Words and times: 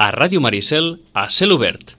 a 0.00 0.08
Ràdio 0.10 0.40
Maricel 0.40 1.02
a 1.12 1.28
cel 1.28 1.52
obert. 1.52 1.92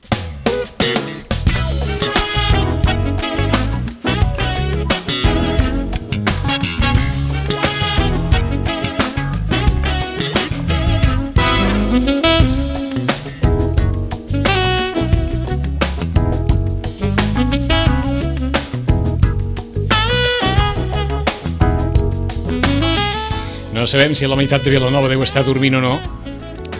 No 23.71 23.85
sabem 23.85 24.15
si 24.17 24.25
la 24.25 24.35
meitat 24.35 24.65
de 24.65 24.73
Vilanova 24.73 25.05
deu 25.09 25.21
estar 25.21 25.45
dormint 25.45 25.77
o 25.77 25.83
no, 25.85 25.93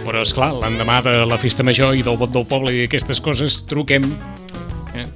però 0.02 0.22
és 0.24 0.32
clar, 0.34 0.50
l'endemà 0.58 1.00
de 1.04 1.12
la 1.28 1.38
festa 1.40 1.64
major 1.66 1.94
i 1.94 2.02
del 2.04 2.18
vot 2.18 2.32
del 2.34 2.46
poble 2.48 2.72
i 2.74 2.84
aquestes 2.86 3.20
coses 3.22 3.60
truquem 3.70 4.04
eh? 4.98 5.06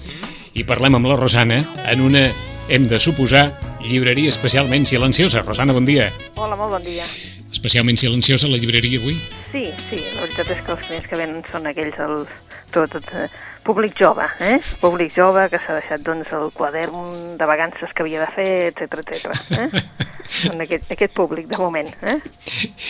i 0.57 0.65
parlem 0.67 0.99
amb 0.99 1.09
la 1.11 1.17
Rosana 1.19 1.59
en 1.91 2.05
una, 2.05 2.27
hem 2.73 2.87
de 2.91 3.01
suposar, 3.03 3.49
llibreria 3.87 4.31
especialment 4.33 4.87
silenciosa. 4.89 5.43
Rosana, 5.47 5.75
bon 5.77 5.87
dia. 5.87 6.09
Hola, 6.35 6.57
molt 6.59 6.79
bon 6.79 6.87
dia. 6.87 7.05
Especialment 7.53 7.99
silenciosa 8.01 8.51
la 8.51 8.59
llibreria 8.63 9.01
avui? 9.01 9.19
Sí, 9.53 9.67
sí, 9.89 10.01
la 10.15 10.25
veritat 10.25 10.55
és 10.55 10.65
que 10.65 10.75
els 10.75 10.89
primers 10.89 11.11
que 11.11 11.21
venen 11.21 11.45
són 11.53 11.69
aquells, 11.71 12.01
el, 12.07 12.27
tot, 12.75 12.97
tot 12.97 13.15
eh, 13.15 13.29
públic 13.67 13.97
jove, 13.99 14.27
eh? 14.43 14.59
Públic 14.83 15.15
jove 15.15 15.47
que 15.53 15.61
s'ha 15.63 15.79
deixat, 15.81 16.03
doncs, 16.07 16.33
el 16.35 16.51
quadern 16.57 17.37
de 17.39 17.49
vacances 17.49 17.95
que 17.95 18.07
havia 18.07 18.25
de 18.25 18.31
fer, 18.35 18.51
etc 18.73 19.03
etc. 19.03 19.35
eh? 19.61 20.07
en 20.51 20.61
aquest, 20.65 20.91
aquest 20.93 21.15
públic, 21.17 21.47
de 21.51 21.59
moment. 21.61 21.89
Eh? 22.03 22.19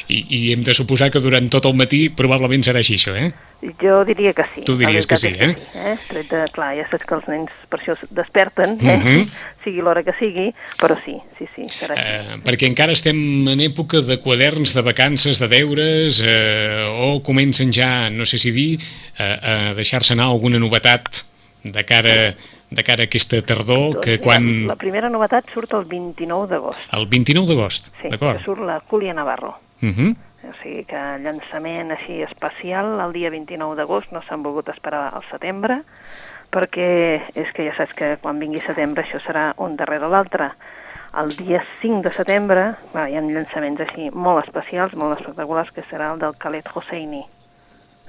I, 0.08 0.22
I 0.38 0.40
hem 0.54 0.64
de 0.66 0.74
suposar 0.77 1.10
que 1.10 1.22
durant 1.22 1.48
tot 1.52 1.68
el 1.68 1.77
matí 1.78 2.06
probablement 2.08 2.64
serà 2.66 2.82
així, 2.82 2.98
això, 3.00 3.14
eh? 3.16 3.32
Jo 3.80 4.02
diria 4.04 4.34
que 4.36 4.44
sí. 4.54 4.62
Tu 4.68 4.77
diries 4.77 5.06
que 5.08 5.16
sí, 5.16 5.28
eh? 5.32 5.36
Que 5.38 5.54
sí, 5.54 5.78
eh? 5.80 5.94
Tret 6.08 6.28
de, 6.30 6.42
clar, 6.52 6.74
ja 6.77 6.84
saps 6.91 7.06
que 7.08 7.16
els 7.16 7.28
nens 7.33 7.55
per 7.72 7.80
això 7.80 7.94
es 7.96 8.02
desperten, 8.14 8.77
eh? 8.83 8.96
Uh 8.96 9.05
-huh. 9.05 9.30
sigui 9.64 9.80
l'hora 9.83 10.02
que 10.05 10.12
sigui, 10.19 10.52
però 10.78 10.96
sí, 11.05 11.16
sí, 11.38 11.46
sí, 11.55 11.62
serà 11.69 11.96
així. 11.96 12.05
Eh, 12.05 12.36
perquè 12.44 12.66
encara 12.69 12.92
estem 12.92 13.48
en 13.48 13.61
època 13.61 14.00
de 14.00 14.20
quaderns 14.20 14.74
de 14.74 14.83
vacances, 14.83 15.39
de 15.39 15.48
deures, 15.48 16.22
eh, 16.24 16.86
o 16.92 17.22
comencen 17.22 17.72
ja, 17.72 18.11
no 18.11 18.24
sé 18.24 18.39
si 18.39 18.50
dir, 18.50 18.78
eh, 19.18 19.39
a 19.42 19.74
deixar-se 19.74 20.12
anar 20.12 20.27
alguna 20.27 20.58
novetat 20.58 21.24
de 21.64 21.84
cara 21.84 22.36
de 22.70 22.83
cara 22.83 23.05
a 23.05 23.06
aquesta 23.06 23.41
tardor, 23.47 23.95
Doncs, 23.95 24.05
que 24.05 24.19
quan... 24.20 24.67
La 24.67 24.77
primera 24.77 25.09
novetat 25.12 25.50
surt 25.55 25.72
el 25.78 25.84
29 25.86 26.48
d'agost. 26.50 26.89
El 26.92 27.06
29 27.06 27.47
d'agost, 27.53 27.92
Sí, 28.00 28.08
d'acord? 28.11 28.39
que 28.39 28.45
surt 28.45 28.61
la 28.67 28.81
Julia 28.91 29.14
Navarro. 29.14 29.56
Uh 29.83 29.89
-huh. 29.89 30.17
O 30.47 30.53
sigui 30.62 30.84
que 30.84 31.00
llançament 31.23 31.91
així 31.91 32.23
especial 32.23 33.00
el 33.00 33.12
dia 33.12 33.31
29 33.31 33.75
d'agost, 33.75 34.12
no 34.12 34.23
s'han 34.23 34.42
volgut 34.42 34.69
esperar 34.69 35.11
al 35.12 35.25
setembre, 35.31 35.83
perquè 36.53 37.20
és 37.34 37.53
que 37.53 37.64
ja 37.67 37.75
saps 37.77 37.95
que 37.95 38.17
quan 38.23 38.39
vingui 38.39 38.61
setembre 38.61 39.03
això 39.05 39.20
serà 39.20 39.53
un 39.56 39.77
darrere 39.77 40.08
l'altre. 40.08 40.53
El 41.17 41.34
dia 41.36 41.64
5 41.80 42.03
de 42.03 42.12
setembre 42.12 42.75
va, 42.95 43.08
hi 43.08 43.17
ha 43.17 43.20
llançaments 43.20 43.80
així 43.80 44.11
molt 44.12 44.45
especials, 44.45 44.95
molt 44.95 45.19
espectaculars, 45.19 45.70
que 45.73 45.83
serà 45.91 46.12
el 46.12 46.19
del 46.19 46.34
Khaled 46.39 46.69
Hosseini, 46.75 47.25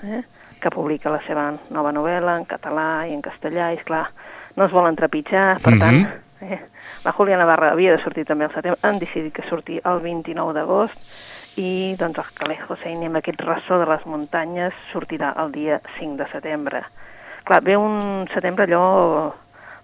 eh? 0.04 0.24
que 0.60 0.70
publica 0.70 1.10
la 1.10 1.22
seva 1.26 1.54
nova 1.70 1.92
novel·la 1.92 2.38
en 2.38 2.46
català 2.46 3.08
i 3.08 3.14
en 3.14 3.22
castellà, 3.22 3.72
i 3.74 3.78
esclar, 3.78 4.08
no 4.58 4.66
es 4.66 4.72
volen 4.74 4.96
trepitjar, 4.98 5.62
per 5.62 5.74
Mhm. 5.76 5.80
tant, 5.80 6.10
eh, 6.42 6.60
la 7.06 7.12
Júlia 7.14 7.38
Navarra 7.38 7.72
havia 7.72 7.96
de 7.96 8.04
sortir 8.04 8.26
també 8.26 8.46
al 8.46 8.54
setembre, 8.54 8.80
han 8.82 9.00
decidit 9.00 9.34
que 9.34 9.48
surti 9.48 9.80
el 9.84 10.00
29 10.02 10.54
d'agost, 10.54 10.98
i 11.58 11.96
doncs 11.98 12.18
el 12.20 12.26
Calais 12.36 12.60
Hosseini 12.70 13.06
amb 13.08 13.16
aquest 13.18 13.40
ressò 13.42 13.80
de 13.80 13.86
les 13.90 14.06
muntanyes 14.06 14.74
sortirà 14.94 15.34
el 15.44 15.52
dia 15.52 15.80
5 15.98 16.18
de 16.18 16.28
setembre. 16.32 16.84
Clar, 17.44 17.64
ve 17.64 17.78
un 17.78 18.28
setembre 18.34 18.66
allò 18.68 19.34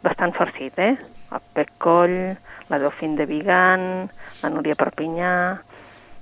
bastant 0.04 0.34
farcit, 0.36 0.78
eh? 0.80 0.98
El 1.32 1.40
Pec 1.54 1.72
Coll, 1.80 2.38
la 2.70 2.78
Delfín 2.80 3.16
de 3.16 3.26
Vigan, 3.26 4.10
la 4.44 4.50
Núria 4.50 4.76
Perpinyà, 4.76 5.60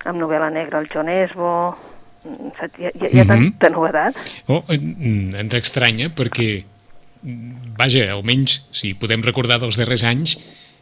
amb 0.05 0.21
novel·la 0.21 0.49
negra 0.51 0.79
el 0.79 0.89
John 0.93 1.09
Esbo, 1.09 1.75
mm? 2.23 2.51
Hi 2.77 2.85
ha, 2.85 2.91
hi 2.93 3.05
ha, 3.05 3.09
hi 3.09 3.19
ha 3.19 3.23
Mhm. 3.23 3.27
tanta 3.27 3.69
novetat. 3.69 4.15
Oh, 4.47 4.63
en- 4.69 5.31
ens 5.35 5.53
estranya 5.53 6.07
perquè, 6.09 6.63
mm, 6.63 6.70
vaja, 7.23 8.07
almenys, 8.13 8.61
si 8.71 8.93
podem 8.97 9.21
recordar 9.25 9.59
dels 9.61 9.77
darrers 9.79 10.03
anys, 10.07 10.37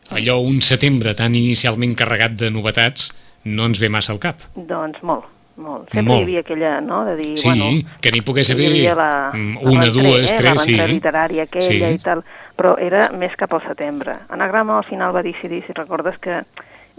allò 0.10 0.40
un 0.42 0.62
setembre 0.66 1.14
tan 1.18 1.36
inicialment 1.36 1.96
carregat 2.00 2.38
de 2.40 2.50
novetats 2.54 3.12
no 3.46 3.68
ens 3.70 3.80
ve 3.80 3.90
massa 3.90 4.14
al 4.16 4.20
cap. 4.24 4.42
Doncs 4.56 5.04
molt, 5.04 5.28
molt. 5.60 5.90
Sempre 5.90 6.04
Molt. 6.08 6.22
hi 6.22 6.24
havia 6.24 6.44
aquella, 6.46 6.72
no?, 6.82 7.04
de 7.06 7.16
dir, 7.20 7.38
Sí, 7.38 7.48
bueno... 7.48 7.70
que 8.02 8.12
n'hi 8.12 8.22
pogués 8.26 8.50
hi 8.50 8.56
haver 8.56 8.70
havia 8.72 8.96
la, 8.96 9.12
mm, 9.34 9.60
la 9.62 9.70
una, 9.72 9.90
dues, 9.90 10.32
eh? 10.32 10.38
tres, 10.38 10.64
sí. 10.64 10.78
literària 10.78 11.44
aquella 11.44 11.90
Sí. 11.92 12.00
i 12.00 12.00
tal, 12.04 12.24
però 12.56 12.76
era 12.80 13.10
més 13.12 13.36
cap 13.40 13.54
al 13.54 13.64
setembre. 13.68 14.18
Anagrama 14.30 14.78
al 14.80 14.88
final 14.88 15.16
va 15.16 15.24
decidir, 15.24 15.64
si 15.66 15.76
recordes, 15.76 16.18
que 16.20 16.42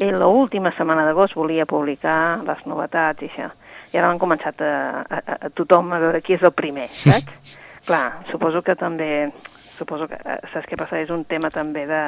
ell 0.01 0.17
l'última 0.17 0.73
setmana 0.77 1.05
d'agost 1.05 1.35
volia 1.37 1.67
publicar 1.69 2.41
les 2.47 2.63
novetats 2.67 3.23
i 3.23 3.29
això. 3.29 3.51
I 3.93 3.99
ara 3.99 4.09
han 4.13 4.21
començat 4.23 4.61
a, 4.63 4.75
a, 5.03 5.19
a 5.49 5.51
tothom 5.51 5.93
a 5.93 5.99
veure 5.99 6.23
qui 6.23 6.37
és 6.39 6.43
el 6.47 6.53
primer, 6.57 6.89
saps? 6.89 7.57
Clar, 7.87 8.21
suposo 8.31 8.63
que 8.63 8.75
també, 8.77 9.31
suposo 9.79 10.07
que, 10.09 10.15
eh, 10.21 10.39
saps 10.53 10.67
què 10.69 10.77
passa? 10.77 11.01
És 11.01 11.11
un 11.11 11.25
tema 11.25 11.51
també 11.51 11.87
de 11.87 12.03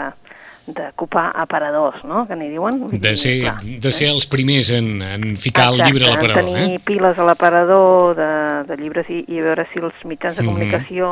d'ocupar 0.65 1.33
aparadors, 1.35 2.05
no?, 2.07 2.21
que 2.29 2.37
n'hi 2.39 2.49
diuen. 2.53 2.85
De 3.03 3.17
ser, 3.19 3.41
clar, 3.43 3.57
de 3.83 3.91
ser 3.91 4.13
els 4.13 4.29
primers 4.31 4.71
en, 4.71 5.03
en 5.03 5.37
ficar 5.37 5.73
el 5.73 5.81
llibre 5.83 6.07
a 6.07 6.13
l'aparador, 6.13 6.55
tenir 6.55 6.77
eh? 6.77 6.81
piles 6.87 7.19
a 7.19 7.25
l'aparador 7.27 8.15
de, 8.15 8.29
de 8.69 8.77
llibres 8.79 9.11
i, 9.11 9.25
i 9.27 9.41
veure 9.43 9.67
si 9.73 9.83
els 9.83 10.05
mitjans 10.07 10.37
de 10.39 10.45
Mhm. 10.45 10.53
comunicació 10.53 11.11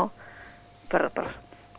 per, 0.88 1.08
per, 1.10 1.24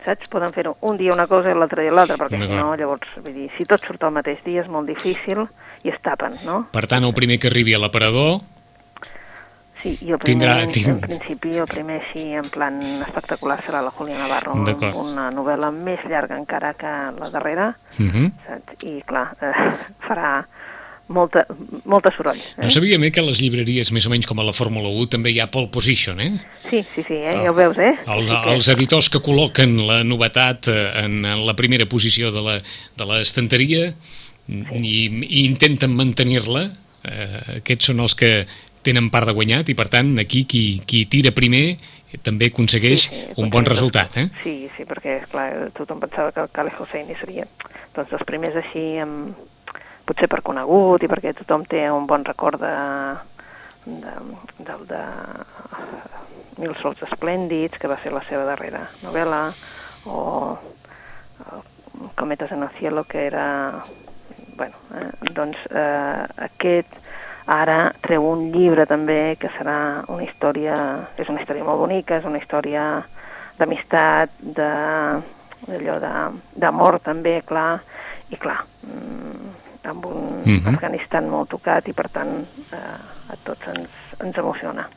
saps? 0.04 0.28
poden 0.28 0.52
fer 0.52 0.66
un 0.68 0.98
dia 1.00 1.14
una 1.14 1.28
cosa 1.32 1.50
i 1.52 1.56
l'altre 1.56 1.84
dia 1.88 1.94
l'altra, 1.96 2.18
perquè 2.20 2.42
si 2.42 2.52
no, 2.60 2.76
llavors, 2.76 3.08
vull 3.24 3.34
dir, 3.40 3.48
si 3.56 3.64
tot 3.64 3.80
surt 3.88 4.04
al 4.04 4.12
mateix 4.20 4.44
dia 4.44 4.66
és 4.66 4.68
molt 4.68 4.88
difícil 4.92 5.46
i 5.88 5.96
es 5.96 6.02
tapen, 6.04 6.36
no? 6.44 6.66
Per 6.76 6.84
tant, 6.92 7.06
el 7.08 7.14
primer 7.16 7.40
que 7.40 7.48
arribi 7.48 7.74
a 7.74 7.80
l'aparador 7.80 8.42
Sí, 9.82 9.98
el 10.08 10.18
primer, 10.20 10.48
Tindrà- 10.48 10.64
en, 10.64 10.72
tin- 10.72 10.90
en 10.92 11.00
principi, 11.02 11.56
el 11.58 11.66
primer 11.68 12.02
així 12.02 12.28
en 12.38 12.50
plan 12.54 12.76
espectacular 13.08 13.60
serà 13.66 13.82
la 13.82 13.90
Julia 13.92 14.18
Navarro, 14.20 14.54
una 15.02 15.32
novel·la 15.34 15.72
més 15.74 16.00
llarga 16.10 16.38
encara 16.38 16.74
que 16.78 16.86
la 17.20 17.30
darrera, 17.34 17.76
uh 17.98 18.06
-huh. 18.06 18.32
saps? 18.48 18.84
I 18.84 19.02
clar, 19.06 19.32
eh, 19.42 19.54
farà 20.08 20.46
molta, 21.08 21.46
molta 21.86 22.12
soroll. 22.16 22.38
Eh? 22.38 22.64
no 22.64 22.70
sabia 22.70 22.98
bé 22.98 23.12
que 23.12 23.20
a 23.20 23.24
les 23.24 23.42
llibreries, 23.42 23.92
més 23.92 24.06
o 24.06 24.10
menys 24.10 24.26
com 24.28 24.40
a 24.40 24.44
la 24.44 24.54
Fórmula 24.54 24.88
1, 24.88 25.08
també 25.08 25.32
hi 25.32 25.40
ha 25.42 25.48
pole 25.52 25.68
position, 25.68 26.20
eh? 26.22 26.40
Sí, 26.70 26.86
sí, 26.96 27.04
sí, 27.08 27.14
eh? 27.16 27.42
ja 27.44 27.52
ho 27.52 27.54
veus, 27.54 27.78
eh? 27.78 27.96
El, 28.08 28.26
sí 28.28 28.36
que- 28.44 28.54
els 28.54 28.68
editors 28.70 29.10
que 29.10 29.20
col·loquen 29.20 29.88
la 29.88 30.04
novetat 30.04 30.68
eh, 30.68 31.04
en, 31.06 31.26
en 31.26 31.46
la 31.46 31.54
primera 31.56 31.86
posició 31.86 32.32
de 32.32 32.42
la- 32.42 32.62
de 32.98 33.06
l'estanteria 33.06 33.94
i, 34.48 35.06
i 35.28 35.46
intenten 35.46 35.92
mantenir-la, 35.96 36.72
eh, 37.04 37.58
aquests 37.58 37.86
són 37.86 38.00
els 38.00 38.16
que 38.16 38.46
tenen 38.84 39.10
part 39.14 39.28
de 39.30 39.34
guanyat 39.38 39.70
i 39.70 39.76
per 39.78 39.88
tant 39.94 40.14
aquí 40.22 40.46
qui, 40.50 40.64
qui 40.86 41.06
tira 41.06 41.32
primer 41.36 41.78
també 42.26 42.50
aconsegueix 42.52 43.06
un 43.12 43.48
perquè 43.48 43.52
bon 43.54 43.64
és- 43.64 43.70
resultat, 43.70 44.18
eh? 44.18 44.28
Sí, 44.44 44.56
sí, 44.76 44.84
perquè, 44.86 45.22
clar, 45.32 45.70
tothom 45.78 46.00
pensava 46.02 46.32
que 46.36 46.42
el 46.44 46.50
Kale 46.52 46.74
Hosseini 46.78 47.16
seria 47.20 47.46
doncs, 47.96 48.10
dels 48.12 48.26
primers 48.28 48.56
així, 48.60 48.98
amb, 49.00 49.32
potser 50.06 50.28
per 50.28 50.42
conegut 50.44 51.04
i 51.04 51.08
perquè 51.12 51.32
tothom 51.38 51.64
té 51.70 51.86
un 51.92 52.08
bon 52.10 52.26
record 52.28 52.60
de, 52.60 52.74
de, 53.86 54.16
del 54.68 54.88
de 54.90 55.02
Mil 56.62 56.76
sols 56.82 57.00
esplèndids, 57.08 57.80
que 57.80 57.88
va 57.90 57.96
ser 58.04 58.12
la 58.14 58.22
seva 58.28 58.44
darrera 58.46 58.84
novel·la, 59.02 59.40
o, 60.06 60.18
o 61.48 61.62
Cometes 62.16 62.52
en 62.52 62.64
el 62.64 62.70
cielo, 62.78 63.04
que 63.06 63.26
era... 63.26 63.84
Bueno, 64.58 64.76
eh, 64.94 65.32
doncs 65.34 65.58
eh, 65.72 66.26
aquest 66.46 66.92
ara 67.52 67.92
treu 68.02 68.24
un 68.32 68.46
llibre 68.54 68.86
també 68.88 69.36
que 69.40 69.50
serà 69.58 70.04
una 70.08 70.24
història, 70.24 70.76
és 71.20 71.28
una 71.30 71.42
història 71.44 71.66
molt 71.68 71.80
bonica, 71.84 72.18
és 72.22 72.26
una 72.26 72.40
història 72.40 72.86
d'amistat, 73.60 74.32
de- 74.40 75.22
d'allò 75.68 76.00
d'amor 76.58 77.00
també, 77.06 77.42
clar, 77.46 77.82
i 78.32 78.38
clar, 78.40 78.64
mm, 78.88 79.90
amb 79.92 80.06
un 80.06 80.42
Mhm. 80.46 80.68
Afganistan 80.76 81.30
molt 81.30 81.50
tocat 81.50 81.88
i 81.88 81.94
per 81.94 82.08
tant 82.10 82.32
eh, 82.72 82.76
a 83.30 83.36
tots 83.44 83.68
ens, 83.68 83.90
ens 84.24 84.38
emociona. 84.38 84.88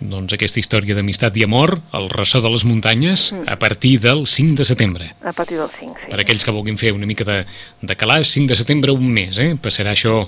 Doncs 0.00 0.32
aquesta 0.34 0.58
història 0.58 0.94
d'amistat 0.96 1.36
i 1.36 1.44
amor, 1.44 1.76
el 1.94 2.08
ressò 2.10 2.40
de 2.42 2.50
les 2.50 2.64
muntanyes, 2.64 3.32
Mm. 3.32 3.44
a 3.52 3.56
partir 3.56 4.00
del 4.00 4.26
5 4.26 4.56
de 4.56 4.64
setembre. 4.64 5.14
A 5.22 5.32
partir 5.32 5.58
del 5.58 5.68
5, 5.68 5.94
sí. 6.04 6.10
Per 6.10 6.18
aquells 6.20 6.44
que 6.44 6.50
vulguin 6.50 6.78
fer 6.78 6.92
una 6.92 7.06
mica 7.06 7.24
de, 7.24 7.44
de 7.80 7.96
calaix, 7.96 8.26
5 8.28 8.48
de 8.48 8.54
setembre, 8.56 8.90
un 8.92 9.06
mes, 9.12 9.38
eh? 9.38 9.54
Passarà 9.60 9.92
això, 9.92 10.26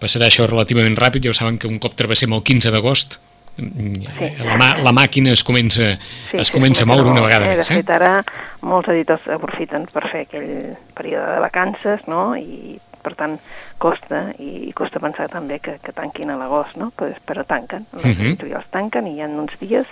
passarà 0.00 0.26
això 0.30 0.46
relativament 0.46 0.96
ràpid, 0.96 1.24
ja 1.26 1.30
ho 1.30 1.36
saben 1.36 1.58
que 1.58 1.68
un 1.68 1.78
cop 1.78 1.94
travessem 1.98 2.32
el 2.32 2.42
15 2.42 2.70
d'agost, 2.74 3.18
sí. 3.58 4.28
la, 4.44 4.56
mà, 4.56 4.68
la 4.82 4.92
màquina 4.94 5.32
es 5.34 5.42
comença, 5.44 5.96
Sí, 6.30 6.36
es 6.38 6.48
sí, 6.48 6.52
comença 6.54 6.84
sí, 6.84 6.88
a 6.88 6.92
moure 6.92 7.08
una 7.10 7.22
vegada 7.24 7.46
eh, 7.46 7.56
més. 7.56 7.66
De 7.68 7.74
Eh? 7.74 7.80
fet, 7.82 7.90
ara 7.90 8.22
molts 8.62 8.88
editors 8.94 9.26
aprofiten 9.34 9.86
per 9.92 10.04
fer 10.10 10.26
aquell 10.26 10.76
període 10.94 11.34
de 11.34 11.40
vacances, 11.40 12.06
no?, 12.06 12.34
i 12.36 12.78
per 13.02 13.14
tant 13.14 13.38
costa, 13.78 14.32
i, 14.42 14.72
costa 14.76 14.98
pensar 15.00 15.28
també 15.30 15.60
que, 15.62 15.76
que 15.82 15.92
tanquin 15.94 16.30
a 16.30 16.36
l'agost, 16.36 16.76
no? 16.76 16.90
Però, 16.98 17.14
però 17.26 17.44
tanquen, 17.46 17.86
les 17.94 18.04
Mhm. 18.04 18.26
editorials 18.34 18.66
tanquen 18.70 19.06
i 19.06 19.14
hi 19.16 19.22
ha 19.22 19.26
uns 19.30 19.54
dies 19.60 19.86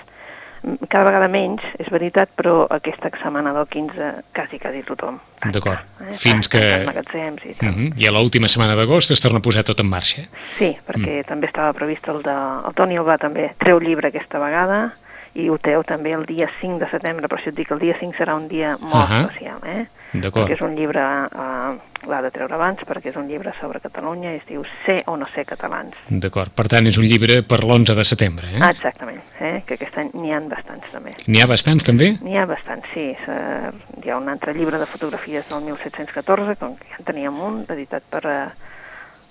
cada 0.88 1.04
vegada 1.06 1.28
menys, 1.30 1.62
és 1.78 1.88
veritat, 1.92 2.30
però 2.36 2.66
aquesta 2.70 3.10
setmana 3.14 3.52
del 3.54 3.68
15 3.70 4.10
quasi, 4.34 4.58
quasi 4.58 4.82
tothom. 4.86 5.18
D'acord. 5.52 5.78
Eh? 6.02 6.16
Fins 6.18 6.50
que- 6.50 6.84
magatzems 6.86 7.44
i 7.44 7.54
tal. 7.54 7.68
Uh 7.68 7.74
-huh. 7.76 7.92
I 7.96 8.06
a 8.06 8.10
l'última 8.10 8.48
setmana 8.48 8.74
d'agost 8.74 9.10
es 9.10 9.20
torna 9.20 9.38
a 9.38 9.42
posar 9.42 9.64
tot 9.64 9.80
en 9.80 9.88
marxa. 9.88 10.22
Sí, 10.58 10.76
perquè 10.86 11.22
mm. 11.22 11.28
també 11.28 11.46
estava 11.46 11.72
previst 11.72 12.08
el 12.08 12.22
de... 12.22 12.36
El 12.66 12.74
Toni 12.74 12.96
Albà 12.96 13.18
també 13.18 13.54
treu 13.58 13.78
llibre 13.78 14.08
aquesta 14.08 14.38
vegada 14.38 14.92
i 15.36 15.48
ho 15.52 15.58
treu 15.62 15.82
també 15.84 16.14
el 16.16 16.24
dia 16.28 16.48
5 16.60 16.80
de 16.80 16.88
setembre, 16.90 17.28
per 17.28 17.38
això 17.38 17.52
et 17.52 17.56
dic 17.58 17.68
que 17.68 17.74
el 17.76 17.82
dia 17.82 17.96
5 18.00 18.16
serà 18.16 18.36
un 18.38 18.48
dia 18.48 18.76
molt 18.80 19.02
Ahà. 19.02 19.20
especial, 19.26 19.60
eh? 19.64 19.86
D'acord. 20.12 20.46
Perquè 20.46 20.56
és 20.56 20.62
un 20.64 20.76
llibre, 20.78 21.02
eh, 21.02 22.06
l'ha 22.08 22.20
de 22.22 22.30
treure 22.30 22.54
abans, 22.54 22.80
perquè 22.88 23.10
és 23.10 23.16
un 23.20 23.26
llibre 23.28 23.52
sobre 23.60 23.80
Catalunya 23.80 24.32
i 24.32 24.36
es 24.40 24.46
diu 24.48 24.62
Ser 24.84 25.02
o 25.06 25.16
no 25.16 25.26
ser 25.34 25.44
catalans. 25.44 25.96
D'acord. 26.08 26.52
Per 26.54 26.66
tant, 26.68 26.86
és 26.86 26.96
un 26.98 27.04
llibre 27.04 27.42
per 27.42 27.60
l'11 27.64 27.94
de 27.98 28.04
setembre, 28.04 28.48
eh? 28.54 28.60
Ah, 28.62 28.70
exactament, 28.70 29.20
eh? 29.40 29.62
que 29.66 29.74
aquest 29.74 29.98
any 29.98 30.10
n'hi 30.14 30.32
ha 30.32 30.40
bastants 30.40 30.92
també. 30.92 31.12
N'hi 31.26 31.42
ha 31.42 31.46
bastants, 31.50 31.84
també? 31.84 32.12
N'hi 32.22 32.38
ha 32.38 32.46
bastants, 32.46 32.86
sí. 32.94 33.10
Eh, 33.26 33.70
Hi 34.06 34.10
ha 34.10 34.16
un 34.20 34.28
altre 34.28 34.54
llibre 34.54 34.78
de 34.78 34.86
fotografies 34.86 35.48
del 35.50 35.64
1714, 35.64 36.54
com 36.60 36.76
que 36.78 36.86
ja 36.92 37.00
en 37.00 37.04
teníem 37.04 37.40
un, 37.42 37.64
editat 37.68 38.04
per, 38.08 38.22
eh, 38.24 38.75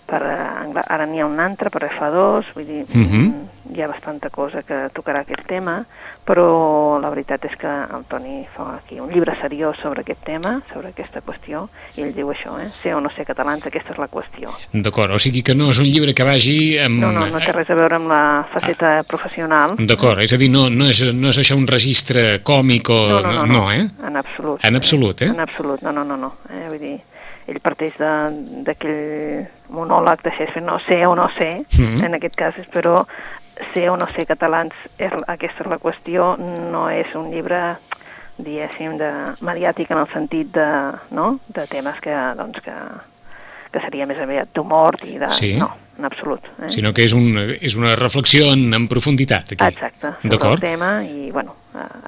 per 0.06 0.22
eh, 0.22 0.62
Angla- 0.66 0.86
ara 0.88 1.06
n'hi 1.06 1.20
ha 1.20 1.26
un 1.26 1.40
altre 1.40 1.70
per 1.70 1.84
F2, 1.90 2.54
vull 2.54 2.66
dir, 2.66 2.86
Mhm. 2.94 3.34
hi 3.74 3.82
ha 3.82 3.88
bastanta 3.88 4.30
cosa 4.30 4.62
que 4.64 4.90
tocarà 4.94 5.22
aquest 5.22 5.46
tema, 5.48 5.84
però 6.26 7.00
la 7.02 7.10
veritat 7.10 7.44
és 7.46 7.56
que 7.58 7.68
el 7.68 8.04
Toni 8.08 8.46
fa 8.56 8.76
aquí 8.78 9.00
un 9.00 9.10
llibre 9.12 9.36
seriós 9.42 9.78
sobre 9.82 10.02
aquest 10.02 10.24
tema, 10.26 10.62
sobre 10.74 10.90
aquesta 10.90 11.22
qüestió, 11.22 11.68
i 11.96 12.02
ell 12.02 12.14
diu 12.16 12.30
això, 12.34 12.60
eh? 12.62 12.70
ser 12.82 12.94
o 12.96 13.02
no 13.02 13.10
ser 13.10 13.26
catalans, 13.26 13.66
aquesta 13.66 13.94
és 13.94 14.00
la 14.00 14.08
qüestió. 14.08 14.50
D'acord. 14.74 15.12
O 15.14 15.20
sigui 15.20 15.42
que 15.44 15.56
no 15.56 15.70
és 15.70 15.80
un 15.80 15.86
llibre 15.86 16.14
que 16.14 16.24
vagi 16.24 16.78
amb... 16.80 17.00
No, 17.02 17.12
no, 17.12 17.28
no 17.28 17.40
té 17.40 17.52
res 17.52 17.70
a 17.70 17.76
veure 17.78 17.96
amb 17.96 18.08
la 18.10 18.46
faceta 18.54 19.04
professional. 19.04 19.76
D'acord, 19.78 20.22
és 20.22 20.34
a 20.34 20.38
dir, 20.38 20.50
no, 20.50 20.68
no, 20.70 20.86
és, 20.86 21.02
no 21.14 21.30
és 21.30 21.38
això 21.38 21.58
un 21.58 21.68
registre 21.68 22.40
còmic 22.44 22.90
o... 22.90 23.00
No, 23.10 23.20
no, 23.22 23.34
no, 23.34 23.46
no, 23.46 23.72
eh? 23.72 23.88
en 24.08 24.18
absolut. 24.18 24.64
En 24.66 24.76
absolut, 24.76 25.22
eh? 25.22 25.30
En 25.34 25.40
absolut, 25.40 25.82
no, 25.82 25.92
no, 25.92 26.04
no, 26.04 26.18
no. 26.18 26.34
Eh? 26.50 26.66
Vull 26.70 26.80
dir, 26.80 26.96
ell 27.48 27.60
parteix 27.62 27.94
d'aquell 28.66 29.48
monòleg 29.70 30.22
de 30.24 30.32
Shakespeare, 30.32 30.66
no 30.66 30.80
sé 30.80 31.06
o 31.06 31.16
no 31.16 31.30
sé, 31.38 31.66
Mhm. 31.78 32.04
en 32.06 32.14
aquest 32.16 32.36
cas, 32.36 32.56
però 32.74 33.06
ser 33.74 33.90
o 33.90 33.98
no 33.98 34.08
ser 34.16 34.26
catalans, 34.26 34.74
és, 34.98 35.12
aquesta 35.28 35.64
és 35.64 35.70
la 35.70 35.78
qüestió, 35.80 36.36
no 36.38 36.90
és 36.90 37.14
un 37.16 37.32
llibre 37.32 37.78
diguéssim, 38.38 38.98
de, 38.98 39.12
mediàtic 39.42 39.92
en 39.92 39.98
el 40.00 40.08
sentit 40.12 40.52
de, 40.52 40.92
no? 41.12 41.40
de 41.48 41.66
temes 41.68 42.00
que, 42.02 42.12
doncs, 42.36 42.60
que, 42.66 42.74
que 43.72 43.80
seria 43.80 44.06
més 44.06 44.20
aviat 44.20 44.50
d'humor 44.54 44.98
i 45.06 45.18
de... 45.18 45.30
Sí. 45.32 45.54
No, 45.58 45.70
en 45.98 46.04
absolut. 46.06 46.44
Eh? 46.62 46.70
Sinó 46.70 46.92
que 46.94 47.06
és, 47.06 47.14
un, 47.14 47.38
és 47.62 47.76
una 47.80 47.96
reflexió 47.96 48.52
en, 48.52 48.74
en 48.74 48.90
profunditat, 48.92 49.54
aquí. 49.54 49.64
Exacte, 49.72 50.02
sobre 50.18 50.28
el 50.28 50.30
D'acord. 50.36 50.60
tema 50.60 51.04
i, 51.06 51.32
bueno, 51.32 51.56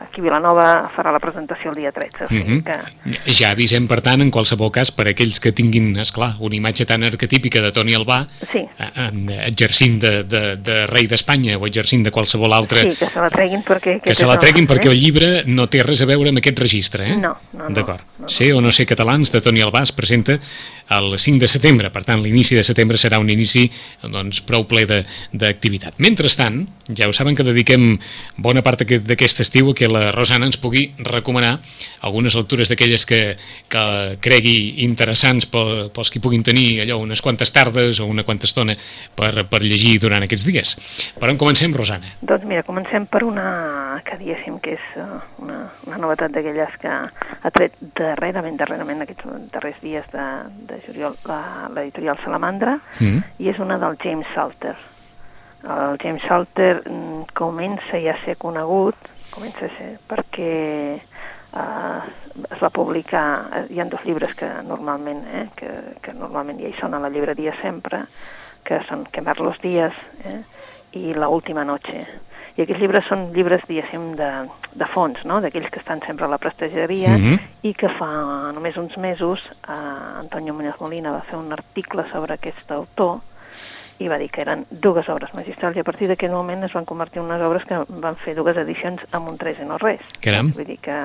aquí 0.01 0.21
a 0.21 0.23
Vilanova 0.23 0.67
farà 0.95 1.11
la 1.11 1.19
presentació 1.19 1.71
el 1.71 1.77
dia 1.81 1.91
13, 1.91 2.25
o 2.25 2.27
sigui 2.27 2.43
Mhm. 2.43 2.63
que... 2.63 3.33
Ja 3.33 3.51
avisem, 3.51 3.87
per 3.87 4.01
tant, 4.01 4.21
en 4.21 4.31
qualsevol 4.31 4.71
cas, 4.71 4.91
per 4.91 5.07
aquells 5.09 5.39
que 5.39 5.51
tinguin, 5.51 5.95
és 5.99 6.11
clar, 6.11 6.35
una 6.39 6.55
imatge 6.55 6.85
tan 6.85 7.03
arquetípica 7.03 7.61
de 7.61 7.71
Toni 7.71 7.93
Albà, 7.93 8.27
Sí. 8.51 8.59
eh, 8.59 8.91
en- 8.95 9.29
exercint 9.29 9.99
de, 10.01 10.23
de, 10.23 10.55
de 10.57 10.87
rei 10.87 11.07
d'Espanya 11.07 11.57
o 11.57 11.67
exercint 11.67 12.03
de 12.03 12.11
qualsevol 12.11 12.53
altre, 12.53 12.81
Sí, 12.91 12.97
que 12.97 13.09
se 13.11 13.19
la 13.19 13.29
treguin 13.29 13.61
perquè... 13.63 13.99
que 14.01 14.15
se 14.15 14.25
la 14.25 14.37
treguin 14.39 14.67
perquè 14.67 14.87
eh? 14.87 14.91
el 14.91 14.99
llibre 14.99 15.43
no 15.45 15.67
té 15.67 15.83
res 15.83 16.01
a 16.01 16.05
veure 16.05 16.29
amb 16.29 16.37
aquest 16.39 16.59
registre, 16.59 17.07
eh? 17.13 17.17
No, 17.17 17.35
no, 17.53 17.69
no. 17.69 17.75
D'acord. 17.75 18.01
No, 18.17 18.23
no. 18.25 18.29
Ser 18.29 18.53
o 18.53 18.61
no 18.61 18.71
ser 18.71 18.85
catalans, 18.87 19.31
de 19.31 19.41
Toni 19.41 19.61
Albà, 19.61 19.83
es 19.83 19.91
presenta 19.91 20.39
el 20.89 21.19
5 21.19 21.39
de 21.41 21.47
setembre, 21.49 21.89
per 21.91 22.03
tant, 22.05 22.21
l'inici 22.23 22.55
de 22.55 22.63
setembre 22.63 22.95
serà 22.97 23.19
un 23.19 23.29
inici 23.29 23.69
doncs, 24.03 24.41
prou 24.41 24.65
ple 24.67 24.85
de- 24.85 25.05
d'activitat. 25.33 25.95
Mentrestant, 25.99 26.65
ja 26.95 27.07
ho 27.09 27.13
saben 27.13 27.35
que 27.35 27.43
dediquem 27.43 27.97
bona 28.37 28.61
part 28.63 28.79
d'aquest 28.79 29.03
d'aquest 29.07 29.41
estiu 29.57 29.73
que 29.73 29.87
la 29.89 30.11
Rosana 30.11 30.45
ens 30.45 30.57
pugui 30.61 30.91
recomanar 31.01 31.57
algunes 32.05 32.35
lectures 32.37 32.69
d'aquelles 32.69 33.05
que, 33.09 33.21
que 33.71 33.83
cregui 34.21 34.83
interessants 34.85 35.47
pel, 35.49 35.89
pels 35.93 36.11
que 36.13 36.21
puguin 36.21 36.43
tenir 36.45 36.83
allò 36.83 36.99
unes 37.01 37.23
quantes 37.25 37.49
tardes 37.51 37.97
o 37.99 38.05
una 38.05 38.23
quanta 38.23 38.45
estona 38.45 38.75
per, 39.17 39.47
per 39.49 39.61
llegir 39.63 39.97
durant 40.03 40.21
aquests 40.21 40.45
dies. 40.45 40.75
Per 41.17 41.31
on 41.31 41.41
comencem, 41.41 41.73
Rosana? 41.73 42.13
Doncs 42.21 42.45
mira, 42.45 42.61
comencem 42.67 43.07
per 43.09 43.23
una 43.25 43.47
que 44.05 44.19
diguéssim 44.21 44.59
que 44.61 44.75
és 44.77 44.85
eh, 44.93 45.07
una, 45.41 45.57
una 45.89 46.01
novetat 46.05 46.37
d'aquelles 46.37 46.77
que 46.77 46.93
ha 46.93 47.53
tret 47.55 47.73
darrerament, 47.97 48.59
darrerament, 48.61 49.01
aquests 49.07 49.49
darrers 49.55 49.81
dies 49.81 50.05
de, 50.13 50.27
de 50.69 50.79
juliol, 50.85 51.17
l'editorial 51.73 52.21
Salamandra, 52.23 52.77
Mm. 52.97 53.19
i 53.41 53.49
és 53.49 53.57
una 53.61 53.77
del 53.77 53.97
James 54.01 54.25
Salter. 54.33 54.73
El 55.63 55.97
James 56.01 56.23
Salter 56.25 56.81
mm, 56.81 57.27
comença 57.37 57.99
ja 58.01 58.15
a 58.15 58.21
ser 58.23 58.37
conegut, 58.41 58.95
comença 59.37 59.65
a 59.67 59.73
ser 59.77 59.91
perquè 60.09 60.51
eh, 60.97 61.99
es 62.49 62.61
va 62.61 62.69
publicar, 62.73 63.25
eh, 63.53 63.65
hi 63.73 63.79
ha 63.79 63.85
dos 63.85 64.03
llibres 64.05 64.33
que 64.37 64.49
normalment, 64.65 65.23
eh, 65.29 65.45
que, 65.55 65.69
que 66.01 66.13
normalment 66.17 66.59
ja 66.61 66.71
hi 66.71 66.77
són 66.79 66.97
a 66.97 67.01
la 67.03 67.11
llibreria 67.13 67.53
sempre, 67.61 68.05
que 68.67 68.81
són 68.89 69.05
Quemar 69.13 69.37
los 69.39 69.59
días 69.63 69.93
eh, 70.25 70.41
i 70.97 71.13
La 71.13 71.29
última 71.29 71.63
noche. 71.63 72.01
I 72.57 72.63
aquests 72.63 72.81
llibres 72.81 73.05
són 73.05 73.27
llibres, 73.35 73.61
diguéssim, 73.69 74.15
de, 74.17 74.27
de 74.73 74.85
fons, 74.89 75.21
no? 75.29 75.37
d'aquells 75.43 75.69
que 75.69 75.79
estan 75.79 76.01
sempre 76.01 76.25
a 76.25 76.31
la 76.31 76.39
prestegeria 76.41 77.13
Mhm. 77.13 77.37
i 77.69 77.73
que 77.77 77.89
fa 77.99 78.51
només 78.55 78.77
uns 78.77 78.97
mesos 78.97 79.39
eh, 79.67 79.71
Antonio 80.19 80.53
Muñoz 80.57 80.81
Molina 80.81 81.11
va 81.13 81.21
fer 81.29 81.37
un 81.37 81.53
article 81.53 82.07
sobre 82.11 82.33
aquest 82.33 82.71
autor 82.71 83.19
i 83.99 84.07
va 84.07 84.17
dir 84.17 84.29
que 84.29 84.41
eren 84.41 84.65
dues 84.69 85.07
obres 85.09 85.33
magistrals 85.33 85.75
i 85.75 85.79
a 85.79 85.83
partir 85.83 86.07
d'aquest 86.07 86.31
moment 86.33 86.63
es 86.63 86.73
van 86.73 86.85
convertir 86.85 87.19
en 87.21 87.25
unes 87.25 87.41
obres 87.41 87.65
que 87.65 87.79
van 87.89 88.15
fer 88.15 88.35
dues 88.35 88.57
edicions 88.57 89.01
amb 89.11 89.29
un 89.29 89.37
3 89.37 89.59
i 89.63 89.65
no 89.65 89.77
res. 89.77 90.01
Caram. 90.21 90.51
Vull 90.53 90.65
dir 90.65 90.77
que 90.79 90.97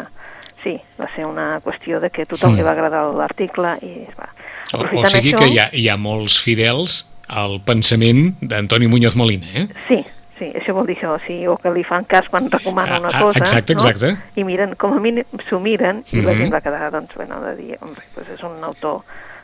sí, 0.62 0.76
va 1.00 1.08
ser 1.16 1.24
una 1.26 1.60
qüestió 1.60 2.00
de 2.00 2.10
que 2.10 2.26
tothom 2.26 2.52
Mm. 2.52 2.56
li 2.56 2.62
va 2.62 2.70
agradar 2.72 3.04
l'article 3.14 3.76
i 3.82 4.06
va. 4.18 4.28
O, 4.74 4.78
o 4.84 5.06
sigui 5.06 5.32
això, 5.32 5.38
que 5.38 5.48
hi 5.48 5.58
ha, 5.58 5.68
hi 5.72 5.88
ha 5.88 5.96
molts 5.96 6.38
fidels 6.40 7.08
al 7.28 7.60
pensament 7.64 8.34
d'Antoni 8.40 8.86
Muñoz 8.88 9.16
Molina, 9.16 9.46
eh? 9.54 9.66
Sí, 9.88 10.04
sí, 10.38 10.52
això 10.54 10.72
vol 10.74 10.86
dir 10.86 10.96
això, 10.98 11.18
sí, 11.26 11.46
o 11.46 11.56
que 11.56 11.70
li 11.72 11.82
fan 11.84 12.04
cas 12.04 12.28
quan 12.28 12.50
recomana 12.50 12.96
Ah, 12.96 13.00
una 13.00 13.08
ah, 13.12 13.20
cosa, 13.20 13.38
exacte, 13.40 13.74
no? 13.74 13.80
exacte. 13.80 14.16
i 14.36 14.44
miren, 14.44 14.74
com 14.76 14.92
a 14.96 15.00
mínim 15.00 15.24
s'ho 15.48 15.58
miren 15.60 16.04
i 16.12 16.20
la 16.20 16.32
Mhm. 16.32 16.38
gent 16.38 16.52
va 16.54 16.60
quedar, 16.60 16.90
doncs, 16.92 17.14
bueno, 17.16 17.40
de 17.40 17.56
dir, 17.56 17.78
home, 17.80 17.94
doncs 18.16 18.28
és 18.30 18.42
un 18.42 18.62
autor 18.64 19.02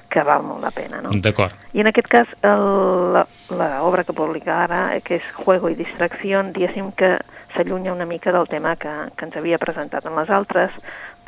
que 0.08 0.22
val 0.24 0.42
molt 0.42 0.62
la 0.64 0.70
pena, 0.70 1.02
no? 1.04 1.10
D'acord. 1.12 1.54
I 1.76 1.82
en 1.84 1.90
aquest 1.90 2.08
cas, 2.08 2.30
el, 2.42 3.12
la, 3.12 3.26
la 3.50 3.82
obra 3.84 4.04
que 4.04 4.16
publica 4.16 4.62
ara, 4.64 4.80
que 5.04 5.18
és 5.20 5.26
Juego 5.36 5.68
i 5.68 5.76
distracció, 5.78 6.42
diguéssim 6.54 6.92
que 6.96 7.18
s'allunya 7.54 7.92
una 7.92 8.06
mica 8.06 8.32
del 8.32 8.48
tema 8.48 8.76
que, 8.76 8.90
que 9.16 9.28
ens 9.28 9.36
havia 9.36 9.58
presentat 9.60 10.06
en 10.06 10.16
les 10.16 10.30
altres, 10.30 10.74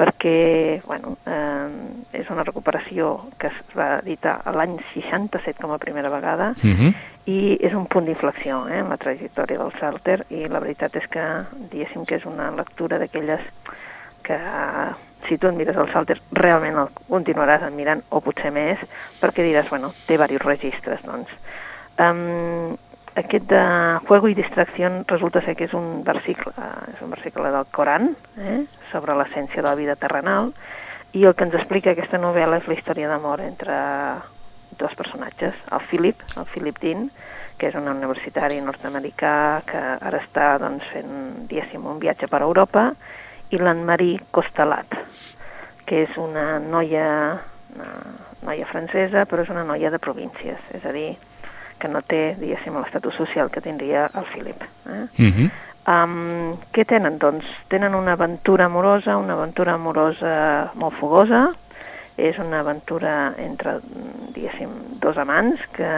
perquè 0.00 0.80
bueno, 0.86 1.16
eh, 1.28 2.20
és 2.22 2.30
una 2.32 2.44
recuperació 2.46 3.12
que 3.38 3.50
es 3.50 3.76
va 3.76 3.98
editar 3.98 4.38
l'any 4.56 4.78
67 4.94 5.60
com 5.60 5.74
a 5.74 5.78
primera 5.82 6.08
vegada, 6.08 6.54
Uh 6.60 6.76
-huh. 6.76 6.94
i 7.26 7.58
és 7.60 7.74
un 7.74 7.86
punt 7.86 8.06
d'inflexió 8.06 8.66
eh, 8.68 8.78
en 8.78 8.88
la 8.88 8.96
trajectòria 8.96 9.58
del 9.58 9.72
Salter 9.78 10.24
i 10.30 10.48
la 10.48 10.58
veritat 10.58 10.96
és 10.96 11.06
que 11.06 11.22
diguéssim 11.70 12.04
que 12.04 12.16
és 12.16 12.24
una 12.24 12.50
lectura 12.50 12.98
d'aquelles 12.98 13.40
que 14.30 15.28
si 15.28 15.38
tu 15.38 15.48
et 15.48 15.56
mires 15.56 15.76
el 15.76 15.90
Salter 15.92 16.18
realment 16.36 16.78
el 16.84 16.92
continuaràs 17.08 17.66
admirant 17.66 18.02
o 18.10 18.22
potser 18.24 18.52
més 18.54 18.78
perquè 19.20 19.44
diràs, 19.46 19.68
bueno, 19.70 19.92
té 20.06 20.14
diversos 20.14 20.46
registres 20.46 21.02
doncs. 21.06 21.34
Um, 22.00 22.76
aquest 23.20 23.48
de 23.50 23.62
Juego 24.06 24.30
i 24.30 24.36
distracció 24.38 24.88
resulta 25.10 25.42
ser 25.42 25.56
que 25.58 25.66
és 25.66 25.74
un 25.74 26.04
versicle, 26.06 26.52
eh, 26.54 26.92
és 26.94 27.02
un 27.02 27.10
versicle 27.10 27.50
del 27.50 27.66
Coran 27.74 28.12
eh, 28.38 28.60
sobre 28.92 29.16
l'essència 29.18 29.60
de 29.60 29.68
la 29.68 29.74
vida 29.78 29.96
terrenal 29.98 30.52
i 31.12 31.26
el 31.26 31.34
que 31.34 31.48
ens 31.48 31.56
explica 31.58 31.90
aquesta 31.90 32.20
novel·la 32.22 32.60
és 32.62 32.68
la 32.70 32.78
història 32.78 33.10
d'amor 33.10 33.42
entre 33.42 33.74
dos 34.78 34.94
personatges, 34.94 35.58
el 35.74 35.82
Philip, 35.90 36.22
el 36.38 36.46
Philip 36.46 36.78
Dean, 36.78 37.08
que 37.58 37.68
és 37.68 37.74
un 37.76 37.90
universitari 37.90 38.60
nord-americà 38.64 39.34
que 39.68 39.80
ara 39.98 40.22
està 40.22 40.54
doncs, 40.62 40.86
fent, 40.94 41.10
diguéssim, 41.50 41.82
un 41.84 41.98
viatge 42.00 42.30
per 42.30 42.40
Europa, 42.46 42.92
i 43.50 43.58
l'Anne-Marie 43.58 44.20
Costalat, 44.30 44.94
que 45.86 46.04
és 46.04 46.18
una 46.20 46.58
noia, 46.62 47.06
una 47.74 47.88
noia 48.46 48.68
francesa, 48.70 49.26
però 49.26 49.44
és 49.44 49.50
una 49.52 49.64
noia 49.66 49.90
de 49.90 49.98
províncies, 50.02 50.60
és 50.74 50.86
a 50.86 50.92
dir, 50.94 51.16
que 51.80 51.88
no 51.88 52.02
té, 52.04 52.36
diguéssim, 52.38 52.76
l'estatus 52.76 53.16
social 53.16 53.50
que 53.50 53.62
tindria 53.64 54.08
el 54.14 54.28
Philip. 54.32 54.62
Eh? 54.86 55.02
Uh 55.02 55.32
-huh. 55.32 55.50
Um, 55.90 56.52
què 56.74 56.84
tenen? 56.84 57.16
Doncs 57.18 57.46
tenen 57.68 57.94
una 57.94 58.12
aventura 58.12 58.66
amorosa, 58.66 59.16
una 59.16 59.32
aventura 59.32 59.74
amorosa 59.74 60.70
molt 60.74 60.94
fogosa, 61.00 61.48
és 62.16 62.38
una 62.38 62.60
aventura 62.60 63.32
entre, 63.38 63.78
diguéssim, 64.34 64.68
dos 65.00 65.16
amants 65.16 65.60
que, 65.72 65.90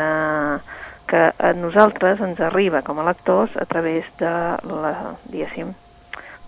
que 1.10 1.22
a 1.36 1.52
nosaltres 1.52 2.20
ens 2.20 2.40
arriba 2.40 2.82
com 2.86 3.00
a 3.00 3.06
lectors 3.10 3.56
a 3.56 3.66
través 3.66 4.06
de 4.20 4.30
la, 4.70 5.16
diguéssim, 5.24 5.74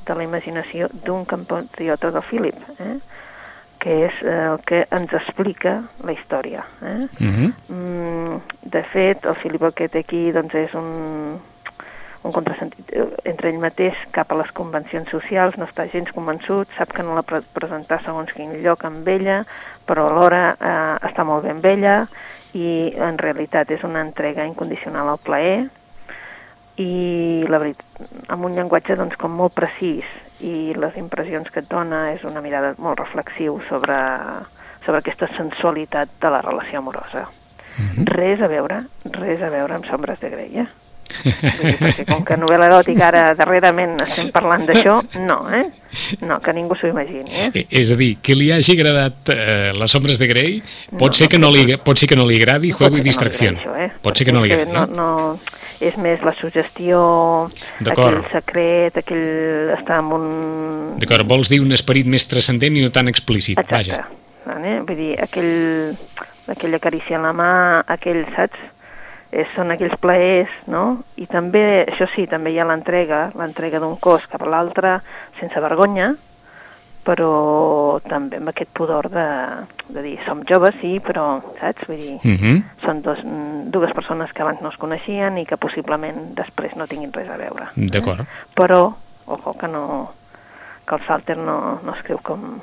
de 0.04 0.14
la 0.14 0.24
imaginació 0.24 0.88
d'un 1.04 1.24
compatriota 1.24 2.10
del 2.10 2.22
Philip, 2.22 2.56
eh? 2.78 2.98
que 3.84 3.96
és 4.06 4.20
eh, 4.24 4.36
el 4.48 4.60
que 4.64 4.84
ens 4.96 5.12
explica 5.12 5.82
la 6.04 6.12
història. 6.12 6.64
Eh? 6.82 7.08
Uh 7.20 7.32
-huh. 7.34 7.52
Mm, 7.68 8.40
de 8.62 8.82
fet, 8.92 9.24
el 9.24 9.72
que 9.74 9.88
té 9.88 9.98
aquí 9.98 10.32
doncs, 10.32 10.54
és 10.54 10.74
un, 10.74 11.40
un 12.22 12.32
contrasentit 12.32 12.92
eh, 12.92 13.04
entre 13.24 13.50
ell 13.50 13.58
mateix 13.58 13.94
cap 14.10 14.32
a 14.32 14.36
les 14.36 14.50
convencions 14.52 15.08
socials, 15.10 15.56
no 15.56 15.66
està 15.66 15.86
gens 15.92 16.12
convençut, 16.12 16.68
sap 16.78 16.92
que 16.92 17.02
no 17.02 17.14
la 17.14 17.22
pre 17.22 17.42
presentar 17.52 18.00
segons 18.02 18.32
quin 18.32 18.62
lloc 18.62 18.84
amb 18.84 19.06
ella, 19.08 19.44
però 19.86 20.08
alhora 20.08 20.56
eh, 20.60 21.08
està 21.08 21.24
molt 21.24 21.44
bé 21.44 21.50
amb 21.50 21.64
ella 21.64 22.06
i 22.54 22.94
en 22.96 23.18
realitat 23.18 23.70
és 23.70 23.82
una 23.84 24.00
entrega 24.00 24.46
incondicional 24.46 25.08
al 25.08 25.18
plaer 25.18 25.68
i 26.80 27.44
la 27.48 27.60
veritat, 27.62 27.86
amb 28.28 28.48
un 28.48 28.56
llenguatge 28.56 28.96
doncs, 28.98 29.16
com 29.20 29.34
molt 29.38 29.54
precís 29.54 30.06
i 30.44 30.74
les 30.74 30.96
impressions 30.98 31.50
que 31.50 31.62
et 31.62 31.70
dona 31.70 32.08
és 32.12 32.24
una 32.26 32.42
mirada 32.44 32.74
molt 32.82 32.98
reflexiu 32.98 33.60
sobre, 33.68 33.96
sobre 34.84 35.00
aquesta 35.00 35.30
sensualitat 35.36 36.18
de 36.20 36.32
la 36.34 36.42
relació 36.42 36.78
amorosa. 36.78 37.28
Mm 37.76 37.86
-hmm. 37.86 38.06
Res 38.06 38.40
a 38.40 38.48
veure, 38.48 38.84
res 39.04 39.42
a 39.42 39.50
veure 39.50 39.74
amb 39.74 39.86
Sombres 39.86 40.20
de 40.20 40.30
Grey, 40.30 40.58
eh? 40.58 40.66
perquè 41.84 42.04
com 42.08 42.24
que 42.24 42.36
novel·la 42.36 42.66
eròtica 42.66 43.08
ara 43.08 43.22
darrerament 43.38 43.96
estem 44.02 44.30
parlant 44.34 44.66
d'això, 44.66 45.00
no, 45.20 45.38
eh? 45.54 45.64
No, 46.26 46.40
que 46.40 46.52
ningú 46.52 46.74
s'ho 46.74 46.88
imagini, 46.88 47.30
eh? 47.30 47.66
És 47.70 47.92
a 47.94 47.96
dir, 47.96 48.16
que 48.22 48.34
li 48.34 48.50
hagi 48.52 48.72
agradat 48.72 49.28
eh, 49.28 49.72
Les 49.78 49.94
ombres 49.94 50.18
de 50.18 50.26
Grey, 50.26 50.62
pot, 50.98 51.12
no, 51.12 51.12
ser 51.12 51.28
que 51.28 51.38
no 51.38 51.50
li, 51.50 51.76
pot 51.76 51.98
ser 51.98 52.08
que 52.08 52.16
no 52.16 52.26
li 52.26 52.40
agradi 52.40 52.72
Juego 52.72 52.96
i 52.96 53.02
Distracció. 53.02 53.52
No 53.52 53.76
eh? 53.76 53.90
Pot 54.02 54.16
ser 54.16 54.26
que 54.26 54.32
no 54.32 54.42
li 54.42 54.52
agradi, 54.52 54.72
no? 54.72 54.86
no 54.86 55.38
és 55.84 55.96
més 56.00 56.22
la 56.24 56.32
sugestió, 56.38 57.00
aquell 57.84 58.20
secret, 58.32 58.98
aquell 59.00 59.72
estar 59.76 60.00
en 60.02 60.12
un... 60.16 60.26
D'acord, 61.02 61.26
vols 61.28 61.50
dir 61.52 61.60
un 61.62 61.74
esperit 61.76 62.08
més 62.10 62.26
transcendent 62.30 62.78
i 62.78 62.84
no 62.84 62.92
tan 62.94 63.10
explícit, 63.12 63.58
Exacte. 63.60 63.74
vaja. 63.74 64.04
Vale? 64.44 64.78
Vull 64.88 65.00
dir, 65.00 65.10
aquell, 65.24 65.96
aquella 66.52 66.80
carícia 66.80 67.18
en 67.18 67.26
la 67.28 67.32
mà, 67.36 67.50
aquell, 67.96 68.24
saps? 68.36 68.70
És, 69.34 69.48
són 69.56 69.72
aquells 69.74 69.96
plaers, 69.98 70.52
no? 70.70 70.84
I 71.18 71.26
també, 71.26 71.64
això 71.88 72.06
sí, 72.12 72.28
també 72.30 72.52
hi 72.54 72.60
ha 72.62 72.68
l'entrega, 72.68 73.26
l'entrega 73.34 73.80
d'un 73.82 73.96
cos 73.98 74.28
cap 74.30 74.44
a 74.44 74.50
l'altre, 74.52 74.98
sense 75.40 75.62
vergonya, 75.64 76.12
però 77.04 78.00
també 78.08 78.40
amb 78.40 78.50
aquest 78.50 78.70
pudor 78.72 79.10
de, 79.12 79.26
de 79.88 80.02
dir, 80.02 80.16
som 80.26 80.42
joves, 80.48 80.74
sí, 80.80 80.96
però, 81.04 81.42
saps? 81.60 81.86
Vull 81.88 82.00
dir, 82.00 82.14
uh 82.16 82.40
-huh. 82.40 82.62
són 82.84 83.02
dos, 83.02 83.18
dues 83.70 83.92
persones 83.92 84.32
que 84.32 84.42
abans 84.42 84.60
no 84.60 84.70
es 84.70 84.76
coneixien 84.76 85.38
i 85.38 85.46
que 85.46 85.56
possiblement 85.56 86.34
després 86.34 86.76
no 86.76 86.86
tinguin 86.86 87.12
res 87.12 87.28
a 87.28 87.36
veure. 87.36 87.68
D'acord. 87.76 88.20
Eh? 88.20 88.26
Però, 88.54 88.94
ojo, 89.26 89.58
que 89.58 89.68
no 89.68 90.12
que 90.86 90.94
el 90.94 91.06
Salter 91.06 91.36
no, 91.36 91.80
no 91.84 91.94
escriu 91.94 92.18
com, 92.22 92.60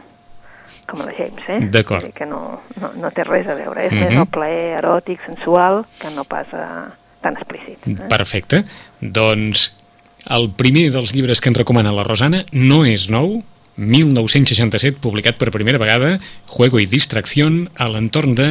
com 0.88 1.00
la 1.00 1.14
James, 1.18 1.44
eh? 1.48 1.60
D'acord. 1.74 2.12
Que 2.14 2.26
no, 2.26 2.62
no, 2.80 2.92
no 3.02 3.12
té 3.12 3.24
res 3.24 3.48
a 3.48 3.56
veure, 3.56 3.86
és 3.86 3.92
uh 3.92 3.98
-huh. 3.98 4.06
més 4.06 4.14
-huh. 4.14 4.22
el 4.22 4.28
plaer 4.28 4.78
eròtic, 4.84 5.26
sensual, 5.26 5.86
que 6.00 6.10
no 6.16 6.24
pas 6.24 6.48
a, 6.54 6.92
tan 7.22 7.36
explícit. 7.38 7.88
Eh? 7.88 8.08
Perfecte. 8.08 8.66
Doncs 9.00 9.78
el 10.30 10.52
primer 10.52 10.92
dels 10.92 11.14
llibres 11.14 11.42
que 11.42 11.50
ens 11.50 11.58
recomana 11.58 11.92
la 11.92 12.04
Rosana 12.04 12.46
no 12.52 12.86
és 12.86 13.10
nou, 13.10 13.44
1967, 13.78 15.00
publicat 15.02 15.38
per 15.40 15.52
primera 15.54 15.80
vegada, 15.82 16.18
Juego 16.52 16.80
i 16.82 16.90
distracció 16.90 17.50
a 17.78 17.88
l'entorn 17.92 18.36
de 18.36 18.50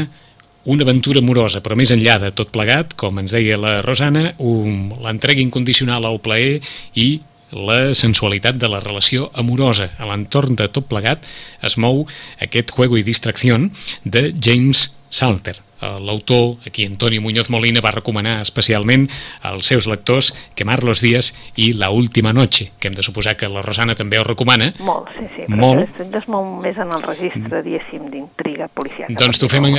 una 0.65 0.85
aventura 0.85 1.21
amorosa, 1.21 1.62
però 1.65 1.77
més 1.77 1.93
enllà 1.93 2.19
de 2.21 2.31
tot 2.37 2.53
plegat, 2.53 2.95
com 3.00 3.19
ens 3.21 3.33
deia 3.33 3.59
la 3.61 3.81
Rosana, 3.85 4.35
un, 4.39 4.91
l'entrega 5.00 5.41
incondicional 5.41 6.05
al 6.05 6.21
plaer 6.21 6.61
i 6.95 7.21
la 7.50 7.95
sensualitat 7.95 8.61
de 8.61 8.69
la 8.71 8.83
relació 8.85 9.31
amorosa. 9.35 9.91
A 9.99 10.07
l'entorn 10.11 10.57
de 10.59 10.69
tot 10.69 10.87
plegat 10.91 11.25
es 11.67 11.77
mou 11.81 12.05
aquest 12.41 12.71
Juego 12.77 13.00
i 13.00 13.07
distracció 13.07 13.59
de 14.05 14.31
James 14.37 14.91
Salter. 15.11 15.59
L'autor, 15.81 16.59
aquí 16.67 16.85
Antonio 16.87 17.23
Muñoz 17.23 17.51
Molina, 17.51 17.81
va 17.81 17.91
recomanar 17.91 18.41
especialment 18.43 19.09
als 19.43 19.67
seus 19.67 19.87
lectors 19.87 20.35
Quemar 20.55 20.85
los 20.85 21.01
días 21.01 21.35
i 21.57 21.73
La 21.73 21.91
última 21.91 22.33
noche, 22.33 22.71
que 22.79 22.89
hem 22.89 22.95
de 22.95 23.03
suposar 23.03 23.37
que 23.37 23.49
la 23.49 23.63
Rosana 23.63 23.95
també 23.95 24.19
ho 24.19 24.25
recomana. 24.25 24.73
Molt, 24.81 25.09
sí, 25.17 25.27
sí, 25.37 25.47
però 25.49 25.57
Molt. 25.57 26.01
És 26.21 26.29
molt 26.29 26.63
més 26.63 26.77
en 26.77 26.93
el 26.93 27.03
registre, 27.03 27.63
diguéssim, 27.65 28.09
d'intriga 28.13 28.69
policiaca. 28.69 29.13
Doncs 29.19 29.41
t'ho 29.41 29.49
fem, 29.49 29.71
en, 29.71 29.79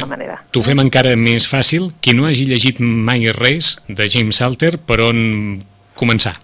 t'ho 0.51 0.63
fem 0.65 0.79
encara 0.81 1.15
més 1.15 1.47
fàcil. 1.49 1.91
Qui 2.01 2.15
no 2.17 2.25
hagi 2.29 2.47
llegit 2.49 2.79
mai 2.81 3.27
res 3.35 3.75
de 3.87 4.09
James 4.09 4.41
Salter, 4.41 4.77
per 4.77 5.01
on 5.05 5.61
començar? 5.99 6.37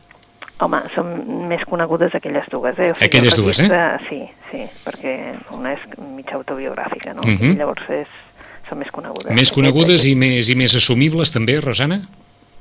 Home, 0.60 0.80
són 0.96 1.12
més 1.50 1.62
conegudes 1.70 2.16
aquelles 2.18 2.48
dues, 2.50 2.78
eh? 2.82 2.90
O 2.92 2.98
Aquelles 3.06 3.36
el 3.38 3.44
dues, 3.44 3.60
eh? 3.62 3.68
registre, 3.70 4.08
Sí, 4.10 4.22
sí, 4.50 4.64
perquè 4.86 5.14
una 5.54 5.74
és 5.76 5.84
mitja 6.16 6.38
autobiogràfica, 6.40 7.14
no? 7.14 7.22
Mhm. 7.22 7.52
I 7.52 7.60
llavors 7.60 7.90
és, 7.94 8.08
són 8.70 8.80
més 8.80 8.92
conegudes. 8.92 9.34
Més 9.34 9.52
conegudes 9.52 10.06
i 10.06 10.16
més, 10.16 10.50
i 10.50 10.56
més 10.56 10.76
assumibles 10.76 11.32
també, 11.32 11.60
Rosana? 11.62 12.02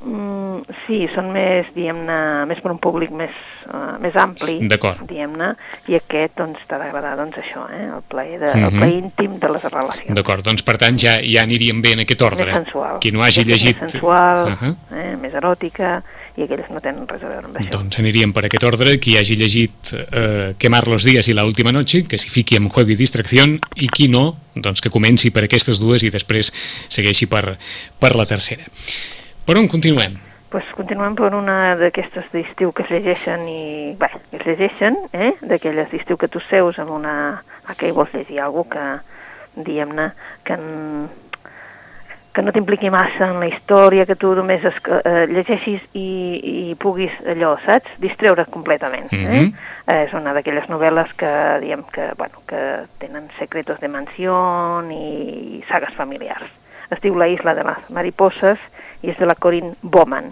Mm, 0.07 0.61
sí, 0.87 1.07
són 1.15 1.33
més, 1.35 1.67
diguem-ne, 1.75 2.45
més 2.47 2.61
per 2.63 2.71
un 2.71 2.79
públic 2.79 3.11
més, 3.11 3.33
uh, 3.67 3.97
més 4.03 4.15
ampli, 4.21 4.59
diguem-ne, 4.69 5.49
i 5.91 5.97
aquest, 5.99 6.37
doncs, 6.39 6.61
t'ha 6.69 6.79
d'agradar, 6.79 7.17
doncs, 7.19 7.39
això, 7.43 7.65
eh? 7.75 7.87
El 7.97 8.03
plaer, 8.07 8.39
de, 8.39 8.53
Mhm. 8.55 8.65
el 8.69 8.79
plaer 8.79 8.99
íntim 9.01 9.39
de 9.41 9.49
les 9.49 9.65
relacions. 9.65 10.15
D'acord, 10.15 10.45
doncs 10.45 10.63
per 10.63 10.77
tant 10.79 10.97
ja, 10.99 11.17
ja 11.23 11.43
aniríem 11.43 11.81
bé 11.83 11.93
en 11.97 12.01
aquest 12.05 12.23
ordre. 12.23 12.45
Més 12.47 12.63
sensual. 12.65 13.01
Qui 13.01 13.11
no 13.11 13.23
hagi 13.23 13.45
llegit... 13.45 13.81
Més 13.81 13.91
sensual, 13.93 14.47
Uh 14.53 14.57
-huh. 14.63 14.75
eh? 14.93 15.17
més 15.21 15.35
eròtica, 15.35 16.03
i 16.37 16.45
aquelles 16.45 16.69
no 16.73 16.83
tenen 16.85 17.07
res 17.09 17.25
a 17.25 17.31
veure 17.31 17.49
amb 17.49 17.59
això. 17.61 17.73
Doncs 17.73 18.00
aniríem 18.02 18.35
per 18.37 18.45
aquest 18.47 18.66
ordre, 18.69 18.99
qui 19.00 19.16
hagi 19.16 19.38
llegit 19.40 19.93
eh, 19.97 20.52
Quemar 20.61 20.85
los 20.88 21.09
días 21.09 21.28
i 21.33 21.35
la 21.37 21.47
última 21.49 21.73
noche, 21.73 22.05
que 22.05 22.21
s'hi 22.21 22.33
fiqui 22.33 22.61
amb 22.61 22.73
Juego 22.73 22.93
i 22.93 22.99
distracció, 23.00 23.47
i 23.81 23.88
qui 23.88 24.11
no, 24.12 24.28
doncs 24.55 24.85
que 24.85 24.93
comenci 24.93 25.33
per 25.33 25.47
aquestes 25.47 25.81
dues 25.81 26.05
i 26.05 26.12
després 26.12 26.52
segueixi 26.88 27.28
per, 27.33 27.57
per 28.00 28.14
la 28.16 28.28
tercera. 28.28 28.69
Per 29.47 29.57
on 29.57 29.69
continuem? 29.73 30.21
pues 30.47 30.69
continuem 30.73 31.16
per 31.19 31.35
una 31.35 31.75
d'aquestes 31.76 32.31
d'estiu 32.33 32.71
que 32.73 32.85
es 32.87 32.93
llegeixen 32.95 33.43
i, 33.50 33.93
bé, 33.99 34.09
que 34.31 34.38
es 34.38 34.47
llegeixen, 34.47 34.95
eh? 35.12 35.33
d'aquelles 35.43 35.90
d'estiu 35.90 36.16
que 36.16 36.31
tu 36.33 36.40
seus 36.47 36.78
amb 36.81 36.95
una... 36.97 37.43
a 37.66 37.75
què 37.75 37.90
vols 37.93 38.14
llegir? 38.14 38.38
Algú 38.40 38.62
que, 38.71 38.85
diguem-ne, 39.57 40.07
que, 40.47 40.55
en, 40.55 41.11
que 42.37 42.43
no 42.45 42.52
t'impliqui 42.52 42.90
massa 42.93 43.31
en 43.31 43.38
la 43.40 43.47
història, 43.49 44.05
que 44.05 44.14
tu 44.21 44.35
només 44.37 44.61
es, 44.69 44.76
eh, 45.09 45.25
llegeixis 45.31 45.81
i, 45.97 46.05
i 46.71 46.75
puguis 46.76 47.14
allò, 47.33 47.55
saps? 47.64 47.97
Distreure't 48.02 48.50
completament. 48.52 49.09
Eh? 49.16 49.25
Mhm. 49.40 49.55
eh, 49.88 50.02
és 50.05 50.12
una 50.12 50.35
d'aquelles 50.37 50.69
novel·les 50.69 51.14
que, 51.16 51.33
diem, 51.64 51.83
que, 51.95 52.11
bueno, 52.19 52.43
que 52.47 52.61
tenen 53.00 53.31
secretos 53.38 53.81
de 53.81 53.88
mansió 53.88 54.37
i 54.93 55.62
sagues 55.71 55.95
familiars. 55.97 56.50
Es 56.90 57.00
diu 57.00 57.16
La 57.16 57.28
isla 57.33 57.55
de 57.55 57.64
les 57.64 57.88
mariposas 57.90 58.59
i 59.02 59.11
és 59.11 59.16
de 59.19 59.26
la 59.26 59.35
Corinne 59.35 59.75
Bowman, 59.83 60.28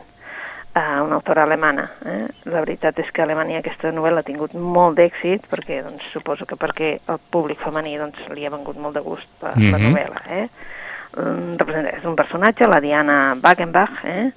eh, 0.75 1.01
una 1.01 1.15
autora 1.17 1.45
alemana. 1.45 1.89
Eh? 2.05 2.27
La 2.45 2.61
veritat 2.61 2.99
és 2.99 3.11
que 3.13 3.23
a 3.23 3.25
Alemanya 3.25 3.59
aquesta 3.63 3.91
novel·la 3.93 4.21
ha 4.21 4.29
tingut 4.29 4.53
molt 4.55 4.99
d'èxit 4.99 5.49
perquè 5.51 5.81
doncs, 5.83 6.05
suposo 6.13 6.45
que 6.47 6.57
perquè 6.57 6.99
el 7.09 7.19
públic 7.31 7.59
femení 7.65 7.97
doncs, 7.97 8.19
li 8.35 8.45
ha 8.47 8.51
vengut 8.51 8.77
molt 8.77 8.95
de 8.95 9.01
gust 9.01 9.27
la, 9.43 9.55
la 9.57 9.79
Mhm. 9.79 9.89
novel·la. 9.89 10.21
Eh? 10.31 10.49
Mm, 11.15 11.57
és 11.95 12.05
un 12.05 12.17
personatge, 12.19 12.67
la 12.67 12.81
Diana 12.81 13.37
Wagenbach, 13.43 14.05
eh? 14.05 14.33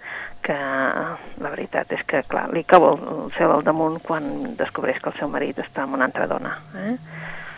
que 0.47 0.55
la 0.55 1.49
veritat 1.49 1.91
és 1.91 2.03
que, 2.07 2.21
clar, 2.29 2.45
li 2.53 2.63
cau 2.63 2.85
el, 2.91 2.99
el 3.01 3.31
cel 3.35 3.51
al 3.51 3.65
damunt 3.65 3.97
quan 4.05 4.55
descobreix 4.59 5.01
que 5.01 5.11
el 5.11 5.17
seu 5.19 5.31
marit 5.31 5.57
està 5.59 5.83
amb 5.83 5.97
una 5.97 6.07
altra 6.07 6.27
dona. 6.29 6.53
Eh? 6.77 6.95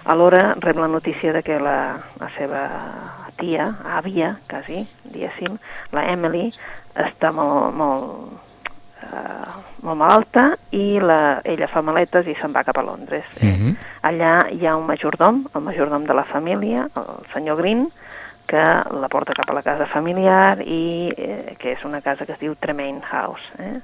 Alhora 0.10 0.56
rep 0.58 0.80
la 0.80 0.88
notícia 0.88 1.34
de 1.36 1.44
que 1.44 1.60
la, 1.60 2.00
la 2.22 2.30
seva 2.38 2.64
tia, 3.38 3.68
àvia, 4.00 4.34
quasi, 4.50 4.86
diguéssim, 5.04 5.60
la 5.94 6.08
Emily, 6.10 6.48
està 6.98 7.32
molt, 7.36 7.76
molt, 7.78 8.64
uh, 9.06 9.60
molt 9.86 10.00
malalta 10.00 10.48
i 10.76 11.00
la, 11.04 11.40
ella 11.48 11.70
fa 11.72 11.84
maletes 11.86 12.28
i 12.28 12.36
se'n 12.40 12.56
va 12.56 12.66
cap 12.68 12.80
a 12.80 12.86
Londres. 12.88 13.28
Mhm. 13.38 13.76
Allà 14.10 14.34
hi 14.56 14.66
ha 14.66 14.78
un 14.80 14.88
majordom, 14.88 15.44
el 15.54 15.66
majordom 15.68 16.08
de 16.08 16.16
la 16.16 16.26
família, 16.26 16.88
el 16.96 17.26
senyor 17.36 17.60
Green, 17.62 17.88
que 18.50 18.58
la 19.00 19.08
porta 19.14 19.36
cap 19.38 19.50
a 19.52 19.54
la 19.54 19.62
casa 19.62 19.86
familiar 19.92 20.58
i 20.66 21.14
eh, 21.16 21.56
que 21.62 21.76
és 21.76 21.86
una 21.86 22.02
casa 22.02 22.26
que 22.26 22.34
es 22.34 22.40
diu 22.42 22.56
Tremaine 22.58 23.02
House. 23.12 23.46
Eh? 23.62 23.78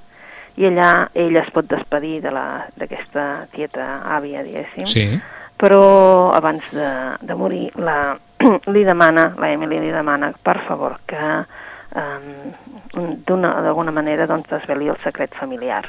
I 0.58 0.66
allà 0.70 0.90
ella 1.14 1.42
es 1.44 1.50
pot 1.54 1.68
despedir 1.70 2.18
de 2.24 2.32
d'aquesta 2.32 3.46
tieta 3.52 4.02
àvia, 4.16 4.42
diguéssim, 4.42 4.86
Sí. 4.90 5.06
però 5.56 6.32
abans 6.34 6.64
de, 6.72 6.88
de 7.20 7.34
morir 7.38 7.70
la, 7.76 8.16
li 8.74 8.82
demana, 8.84 9.30
la 9.38 9.52
Emily 9.52 9.78
li 9.80 9.92
demana, 9.94 10.32
per 10.42 10.58
favor, 10.66 10.98
que 11.06 11.20
d'una- 13.26 13.60
d'alguna 13.62 13.90
manera 13.92 14.26
doncs, 14.26 14.48
desveli 14.50 14.88
el 14.88 14.96
secret 15.04 15.34
familiar. 15.38 15.84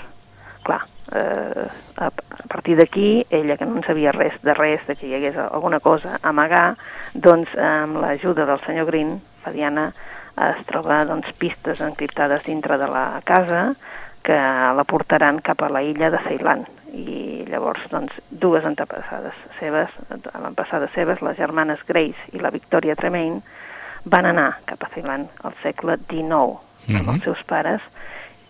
Clar, 0.68 0.82
eh, 1.16 1.68
a, 2.04 2.08
a 2.12 2.48
partir 2.52 2.76
d'aquí, 2.76 3.26
ella 3.30 3.56
que 3.56 3.66
no 3.66 3.78
en 3.80 3.86
sabia 3.88 4.12
res 4.12 4.36
de 4.44 4.54
res, 4.54 4.84
de 4.88 4.98
que 5.00 5.08
hi 5.08 5.16
hagués 5.16 5.38
alguna 5.40 5.80
cosa 5.80 6.18
a 6.18 6.34
amagar, 6.34 6.76
doncs 7.14 7.54
amb 7.56 8.02
l'ajuda 8.04 8.46
del 8.50 8.60
senyor 8.66 8.90
Green, 8.92 9.16
la 9.46 9.54
Diana 9.56 9.86
es 10.50 10.66
troba 10.70 11.06
doncs, 11.08 11.32
pistes 11.40 11.80
encriptades 11.82 12.44
dintre 12.46 12.78
de 12.78 12.90
la 12.92 13.22
casa 13.26 13.72
que 14.28 14.36
la 14.36 14.84
portaran 14.84 15.40
cap 15.40 15.64
a 15.64 15.72
la 15.72 15.82
illa 15.82 16.12
de 16.12 16.20
Ceilan 16.26 16.66
i 16.92 17.46
llavors, 17.48 17.88
doncs, 17.92 18.12
dues 18.30 18.66
antepassades 18.68 19.40
seves, 19.60 19.94
avantpassades 20.34 20.92
seves, 20.92 21.24
les 21.24 21.40
germanes 21.40 21.84
Grace 21.88 22.36
i 22.36 22.44
la 22.44 22.52
Victoria 22.52 22.96
Tremaine, 23.00 23.40
van 24.04 24.28
anar 24.28 24.50
cap 24.68 24.84
a 24.84 24.92
Ceylon 24.94 25.28
al 25.44 25.56
segle 25.64 25.98
XIX 25.98 26.28
mm 26.28 26.58
-hmm. 26.88 27.00
amb 27.00 27.10
els 27.16 27.24
seus 27.24 27.44
pares 27.44 27.82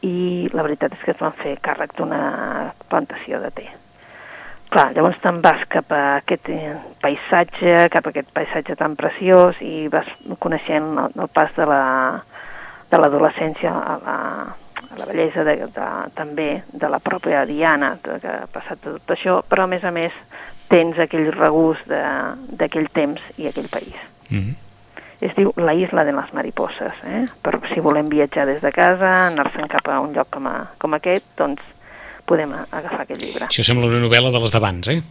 i 0.05 0.49
la 0.53 0.63
veritat 0.65 0.93
és 0.93 1.03
que 1.03 1.13
es 1.15 1.21
van 1.21 1.35
fer 1.37 1.57
càrrec 1.63 1.95
d'una 1.97 2.73
plantació 2.89 3.41
de 3.41 3.51
té. 3.51 3.67
Clar, 4.67 4.91
llavors 4.93 5.19
te'n 5.23 5.39
vas 5.41 5.63
cap 5.71 5.91
a 5.95 6.01
aquest 6.17 6.49
eh, 6.51 6.75
paisatge, 7.01 7.87
cap 7.93 8.07
a 8.07 8.11
aquest 8.11 8.33
paisatge 8.35 8.75
tan 8.75 8.97
preciós 8.99 9.61
i 9.63 9.87
vas 9.91 10.09
coneixent 10.43 10.89
el, 11.05 11.15
el 11.15 11.31
pas 11.31 11.53
de 11.55 11.67
la 11.69 11.83
de 12.87 12.99
l'adolescència 12.99 13.71
a 13.71 13.95
la, 14.03 14.17
a 14.91 14.99
la 14.99 15.07
bellesa 15.07 15.43
de, 15.43 15.55
de, 15.75 15.87
també 16.15 16.49
de 16.71 16.91
la 16.91 17.01
pròpia 17.03 17.43
Diana, 17.47 17.95
de, 18.03 18.19
que 18.23 18.35
ha 18.43 18.45
passat 18.51 18.79
tot 18.83 19.15
això, 19.15 19.41
però 19.47 19.65
a 19.65 19.71
més 19.71 19.83
a 19.83 19.91
més 19.91 20.15
tens 20.71 20.99
aquell 20.99 21.31
regust 21.35 21.87
d'aquell 21.87 22.87
temps 22.95 23.23
i 23.37 23.47
aquell 23.47 23.67
país. 23.71 23.95
Mm 24.29 24.39
-hmm 24.39 24.66
es 25.21 25.33
diu 25.35 25.53
La 25.57 25.73
isla 25.73 26.03
de 26.05 26.13
les 26.13 26.33
mariposses, 26.33 26.93
eh? 27.05 27.25
per 27.41 27.59
si 27.73 27.81
volem 27.81 28.09
viatjar 28.09 28.45
des 28.45 28.61
de 28.61 28.71
casa, 28.71 29.27
anar-se'n 29.27 29.67
cap 29.71 29.87
a 29.89 29.99
un 29.99 30.13
lloc 30.13 30.29
com, 30.33 30.47
a, 30.47 30.67
com 30.77 30.93
aquest, 30.93 31.25
doncs 31.37 31.63
podem 32.27 32.53
agafar 32.53 33.05
aquest 33.05 33.23
llibre. 33.23 33.47
Això 33.47 33.63
sembla 33.63 33.87
una 33.87 34.01
novel·la 34.03 34.33
de 34.33 34.43
les 34.43 34.53
d'abans, 34.53 34.91
eh? 34.93 35.01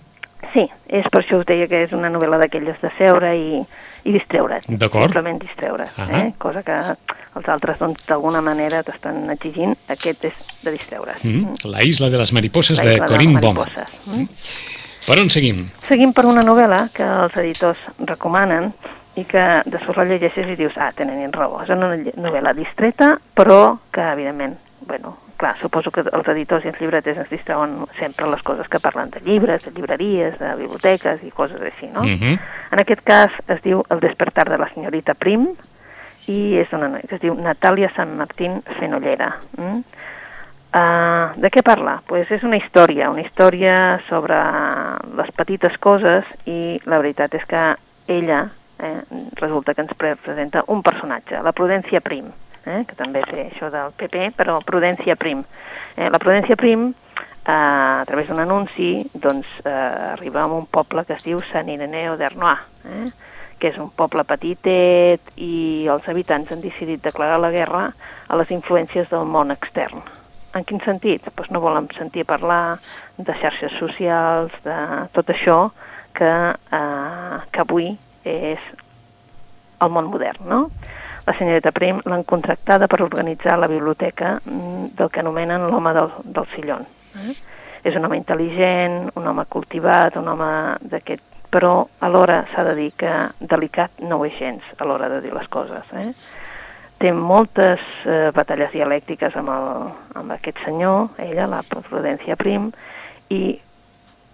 Sí, 0.52 0.66
és 0.92 1.06
per 1.10 1.22
això 1.22 1.40
us 1.40 1.46
deia 1.48 1.66
que 1.68 1.82
és 1.86 1.92
una 1.96 2.10
novel·la 2.12 2.38
d'aquelles 2.42 2.78
de 2.82 2.90
seure 2.98 3.32
i, 3.34 3.62
i 4.06 4.14
distreure't. 4.14 4.68
D'acord. 4.68 5.08
Simplement 5.08 5.40
distreure't, 5.42 5.90
uh 5.96 6.04
-huh. 6.04 6.20
eh? 6.20 6.32
cosa 6.38 6.62
que 6.62 6.76
els 7.36 7.48
altres 7.48 7.78
doncs 7.78 8.06
d'alguna 8.06 8.40
manera 8.40 8.82
t'estan 8.82 9.30
exigint, 9.30 9.76
aquest 9.88 10.24
és 10.24 10.34
de 10.62 10.70
distreure's. 10.70 11.24
Mm 11.24 11.30
-hmm. 11.30 11.70
La 11.70 11.82
isla 11.82 12.10
de 12.10 12.18
les 12.18 12.32
mariposses 12.32 12.82
La 12.82 12.90
de 12.90 12.98
Corinne. 13.06 13.40
Mm. 13.40 14.28
Per 15.06 15.18
on 15.20 15.30
seguim? 15.30 15.68
Seguim 15.88 16.12
per 16.12 16.24
una 16.26 16.42
novel·la 16.42 16.88
que 16.92 17.04
els 17.04 17.36
editors 17.36 17.78
recomanen, 17.98 18.72
i 19.16 19.24
que 19.24 19.44
de 19.64 19.78
sobre 19.84 20.04
la 20.04 20.10
llegeixes 20.12 20.48
i 20.52 20.56
dius, 20.58 20.76
ah, 20.76 20.90
tenen 20.96 21.32
raó, 21.32 21.62
és 21.64 21.70
una 21.72 21.94
novel·la 21.96 22.52
distreta, 22.56 23.14
però 23.34 23.78
que, 23.92 24.04
evidentment, 24.12 24.58
bueno, 24.86 25.16
clar, 25.36 25.56
suposo 25.60 25.90
que 25.90 26.04
els 26.04 26.28
editors 26.32 26.64
i 26.64 26.70
els 26.70 26.80
llibreters 26.80 27.22
ens 27.22 27.30
distreuen 27.32 27.78
sempre 27.98 28.28
les 28.30 28.42
coses 28.44 28.68
que 28.68 28.80
parlen 28.80 29.10
de 29.14 29.22
llibres, 29.24 29.64
de 29.64 29.72
llibreries, 29.72 30.36
de 30.40 30.52
biblioteques 30.60 31.24
i 31.24 31.32
coses 31.32 31.60
així, 31.60 31.88
no? 31.92 32.00
Uh 32.00 32.06
mhm. 32.06 32.20
-huh. 32.22 32.38
En 32.72 32.80
aquest 32.80 33.02
cas 33.04 33.30
es 33.48 33.62
diu 33.62 33.84
El 33.90 34.00
despertar 34.00 34.48
de 34.48 34.58
la 34.58 34.68
senyorita 34.68 35.14
Prim 35.14 35.48
i 36.26 36.56
és 36.58 36.72
una 36.72 36.88
noia 36.88 37.06
que 37.08 37.14
es 37.14 37.20
diu 37.20 37.34
Natàlia 37.34 37.92
Sant 37.94 38.16
Martín 38.16 38.62
Fenollera. 38.78 39.36
Mm? 39.56 39.82
Uh, 40.76 41.40
de 41.40 41.50
què 41.50 41.62
parla? 41.62 42.02
Pues 42.06 42.30
és 42.30 42.42
una 42.42 42.56
història, 42.56 43.10
una 43.10 43.22
història 43.22 44.00
sobre 44.08 44.36
les 45.16 45.30
petites 45.32 45.78
coses 45.78 46.24
i 46.44 46.80
la 46.84 46.98
veritat 46.98 47.34
és 47.34 47.46
que 47.46 47.76
ella 48.08 48.50
eh, 48.78 49.02
resulta 49.34 49.74
que 49.74 49.82
ens 49.82 49.94
presenta 49.94 50.64
un 50.68 50.82
personatge, 50.82 51.40
la 51.42 51.52
Prudència 51.52 52.00
Prim, 52.00 52.28
eh, 52.64 52.84
que 52.86 52.96
també 52.98 53.22
té 53.26 53.48
això 53.48 53.70
del 53.72 53.94
PP, 53.96 54.30
però 54.36 54.58
Prudència 54.64 55.16
Prim. 55.16 55.44
Eh, 55.96 56.08
la 56.10 56.18
Prudència 56.18 56.56
Prim, 56.56 56.88
eh, 56.90 57.52
a 57.52 58.04
través 58.06 58.28
d'un 58.28 58.40
anunci, 58.40 59.08
doncs, 59.14 59.46
eh, 59.64 59.70
arriba 59.70 60.42
a 60.42 60.46
un 60.46 60.66
poble 60.66 61.04
que 61.04 61.14
es 61.14 61.24
diu 61.24 61.40
Sant 61.52 61.68
Ireneo 61.68 62.16
d'Ernois, 62.16 62.60
eh, 62.84 63.06
que 63.58 63.68
és 63.68 63.78
un 63.78 63.88
poble 63.88 64.24
petitet 64.24 65.32
i 65.36 65.86
els 65.88 66.08
habitants 66.08 66.52
han 66.52 66.60
decidit 66.60 67.02
declarar 67.02 67.38
la 67.40 67.50
guerra 67.50 67.88
a 68.28 68.36
les 68.36 68.50
influències 68.50 69.08
del 69.08 69.24
món 69.24 69.50
extern. 69.50 70.02
En 70.56 70.64
quin 70.64 70.80
sentit? 70.80 71.24
Pues 71.34 71.50
no 71.50 71.60
volen 71.60 71.88
sentir 71.96 72.24
parlar 72.24 72.78
de 73.16 73.32
xarxes 73.40 73.72
socials, 73.78 74.52
de 74.64 74.76
tot 75.12 75.28
això 75.32 75.70
que, 76.16 76.32
eh, 76.72 77.38
que 77.52 77.60
avui 77.60 77.96
és 78.26 78.70
el 79.80 79.92
món 79.92 80.10
modern, 80.10 80.46
no? 80.48 80.60
La 81.26 81.34
senyoreta 81.34 81.72
Prim 81.74 81.98
l'han 82.06 82.22
contractada 82.22 82.86
per 82.86 83.00
organitzar 83.02 83.56
la 83.58 83.66
biblioteca 83.66 84.36
mm, 84.38 84.92
del 84.98 85.10
que 85.10 85.20
anomenen 85.20 85.66
l'home 85.72 85.92
del, 85.96 86.12
del 86.22 86.46
sillon. 86.54 86.86
Eh? 87.18 87.34
És 87.86 87.96
un 87.98 88.06
home 88.06 88.18
intel·ligent, 88.18 89.10
un 89.18 89.26
home 89.26 89.46
cultivat, 89.50 90.18
un 90.20 90.30
home 90.34 90.50
d'aquest... 90.92 91.24
Però 91.50 91.86
alhora 92.02 92.40
s'ha 92.52 92.64
de 92.66 92.74
dir 92.76 92.88
que 92.98 93.10
delicat 93.40 94.02
no 94.02 94.18
ho 94.18 94.24
és 94.26 94.34
gens 94.38 94.64
a 94.78 94.86
l'hora 94.86 95.08
de 95.08 95.20
dir 95.24 95.32
les 95.34 95.46
coses. 95.48 95.92
Eh? 95.94 96.10
Té 97.02 97.12
moltes 97.14 97.82
eh, 98.04 98.30
batalles 98.34 98.72
dialèctiques 98.74 99.34
amb, 99.38 99.50
el, 99.54 99.68
amb 100.20 100.34
aquest 100.34 100.62
senyor, 100.64 101.14
ella, 101.22 101.46
la 101.50 101.62
Prudència 101.66 102.38
Prim, 102.38 102.70
i 103.30 103.56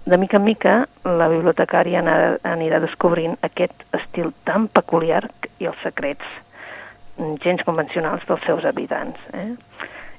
de 0.04 0.18
mica 0.18 0.36
en 0.36 0.44
mica 0.44 0.74
la 1.06 1.28
bibliotecària 1.30 2.02
anirà 2.48 2.80
descobrint 2.82 3.36
aquest 3.46 3.84
estil 3.94 4.32
tan 4.44 4.66
peculiar 4.68 5.22
i 5.62 5.68
els 5.70 5.78
secrets 5.82 6.26
gens 7.42 7.62
convencionals 7.62 8.24
dels 8.26 8.42
seus 8.46 8.64
habitants. 8.66 9.18
Eh? 9.36 9.52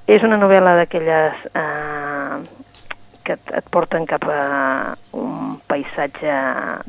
És 0.07 0.23
una 0.23 0.37
novel·la 0.39 0.75
d'aquelles 0.77 1.41
eh, 1.55 2.37
que 3.23 3.35
et, 3.35 3.51
et 3.59 3.67
porten 3.71 4.05
cap 4.07 4.23
a 4.29 4.95
un 5.19 5.57
paisatge, 5.67 6.37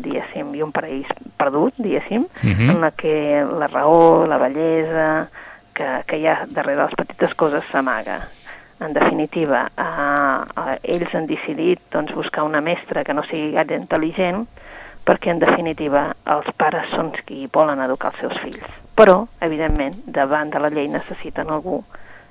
diguéssim, 0.03 0.55
i 0.55 0.63
un 0.67 0.73
paraís 0.75 1.11
perdut, 1.39 1.75
diguéssim, 1.79 2.27
uh 2.27 2.47
mhm. 2.47 2.55
-huh. 2.55 2.71
en 2.71 2.81
la 2.81 2.91
que 2.91 3.47
la 3.59 3.67
raó, 3.67 4.27
la 4.27 4.39
bellesa 4.39 5.29
que, 5.75 6.05
que 6.07 6.19
hi 6.19 6.27
ha 6.27 6.47
darrere 6.47 6.83
les 6.83 6.95
petites 6.95 7.35
coses 7.35 7.65
s'amaga 7.71 8.21
en 8.85 8.93
definitiva, 8.93 9.67
eh, 9.77 10.63
eh, 10.67 10.79
ells 10.95 11.15
han 11.15 11.27
decidit 11.27 11.81
doncs, 11.93 12.15
buscar 12.15 12.45
una 12.45 12.61
mestra 12.61 13.05
que 13.05 13.15
no 13.15 13.25
sigui 13.25 13.53
gaire 13.57 13.79
intel·ligent 13.81 14.47
perquè, 15.05 15.31
en 15.35 15.43
definitiva, 15.43 16.07
els 16.33 16.49
pares 16.57 16.89
són 16.95 17.13
qui 17.27 17.49
volen 17.53 17.83
educar 17.85 18.13
els 18.13 18.23
seus 18.23 18.41
fills. 18.41 18.81
Però, 18.97 19.27
evidentment, 19.45 19.99
davant 20.07 20.51
de 20.51 20.63
la 20.63 20.71
llei 20.73 20.89
necessiten 20.89 21.51
algú 21.51 21.83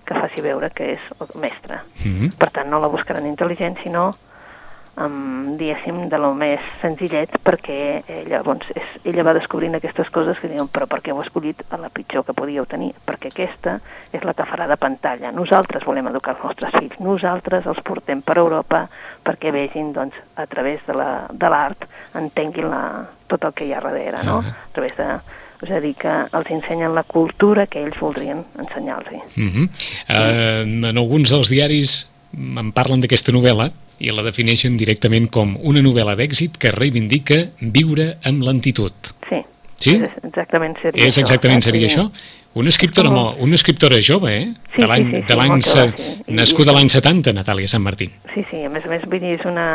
que 0.05 0.17
faci 0.17 0.41
veure 0.41 0.69
que 0.73 0.93
és 0.93 1.35
mestre. 1.35 1.81
Mm 2.03 2.13
-hmm. 2.13 2.37
Per 2.37 2.49
tant, 2.51 2.69
no 2.69 2.79
la 2.79 2.87
buscaran 2.87 3.25
intel·ligent, 3.25 3.81
sinó 3.83 4.11
um, 4.97 5.55
diguéssim, 5.57 6.07
de 6.09 6.19
lo 6.21 6.33
més 6.37 6.61
senzillet, 6.81 7.31
perquè 7.45 7.77
ella, 8.19 8.41
doncs, 8.45 8.69
és, 8.75 8.95
ella 9.09 9.25
va 9.25 9.35
descobrint 9.37 9.75
aquestes 9.77 10.09
coses 10.13 10.39
que 10.39 10.49
diuen, 10.51 10.69
però 10.71 10.87
per 10.89 11.01
què 11.03 11.13
heu 11.13 11.21
escollit 11.23 11.63
a 11.69 11.79
la 11.81 11.91
pitjor 11.93 12.25
que 12.27 12.35
podíeu 12.37 12.65
tenir? 12.69 12.91
Perquè 13.07 13.31
aquesta 13.33 13.77
és 14.13 14.23
la 14.23 14.35
que 14.37 14.47
farà 14.49 14.67
de 14.69 14.77
pantalla. 14.77 15.33
Nosaltres 15.35 15.85
volem 15.87 16.11
educar 16.11 16.35
els 16.37 16.43
nostres 16.45 16.75
fills, 16.77 16.99
nosaltres 17.01 17.69
els 17.69 17.81
portem 17.85 18.21
per 18.21 18.37
Europa 18.41 18.85
perquè 19.25 19.53
vegin, 19.55 19.93
doncs, 19.95 20.17
a 20.35 20.45
través 20.47 20.83
de 20.87 20.95
l'art, 20.95 21.87
la, 21.87 22.21
entenguin 22.21 22.69
la, 22.69 22.83
tot 23.27 23.43
el 23.47 23.55
que 23.57 23.65
hi 23.65 23.73
ha 23.73 23.81
darrere, 23.81 24.23
no? 24.23 24.39
Uh 24.39 24.45
-huh. 24.45 24.53
A 24.69 24.73
través 24.73 24.97
de 24.97 25.07
és 25.63 25.71
a 25.71 25.79
dir, 25.79 25.93
que 25.95 26.11
els 26.37 26.49
ensenyen 26.51 26.93
la 26.93 27.03
cultura 27.03 27.67
que 27.67 27.79
ells 27.79 27.97
voldrien 27.97 28.43
ensenyar-los. 28.59 29.23
Uh 29.37 29.43
-huh. 29.43 29.69
uh, 30.09 30.89
en 30.89 30.97
alguns 30.97 31.29
dels 31.29 31.49
diaris 31.49 32.09
em 32.33 32.71
parlen 32.71 32.99
d'aquesta 32.99 33.31
novel·la 33.31 33.71
i 33.99 34.11
la 34.11 34.23
defineixen 34.25 34.77
directament 34.77 35.29
com 35.33 35.57
una 35.61 35.81
novel·la 35.85 36.15
d'èxit 36.19 36.57
que 36.61 36.71
reivindica 36.71 37.49
viure 37.61 38.15
amb 38.25 38.45
lentitud. 38.45 38.93
Sí. 39.29 39.41
Sí? 39.83 39.97
És 39.97 40.15
exactament 40.23 40.77
seria 40.79 41.07
És 41.09 41.17
exactament 41.19 41.59
això, 41.59 41.71
seria 41.71 41.89
això? 41.89 42.07
Una 42.55 42.69
escriptora, 42.69 43.09
no. 43.09 43.33
una 43.41 43.57
escriptora 43.57 43.97
jove, 44.05 44.31
eh? 44.37 44.49
Sí, 44.75 44.81
de 44.81 44.87
l'any, 44.87 45.07
sí, 45.09 45.21
sí, 45.25 45.79
sí, 45.97 46.03
sí, 46.03 46.17
sí. 46.27 46.35
nascuda 46.37 46.75
l'any 46.75 46.91
70, 46.93 47.33
Natàlia 47.33 47.69
Sant 47.71 47.81
Martín. 47.83 48.13
Sí, 48.33 48.45
sí, 48.51 48.61
a 48.63 48.69
més 48.69 48.85
a 48.85 48.91
més, 48.91 49.07
vull 49.09 49.23
dir, 49.23 49.33
és 49.39 49.47
una, 49.49 49.65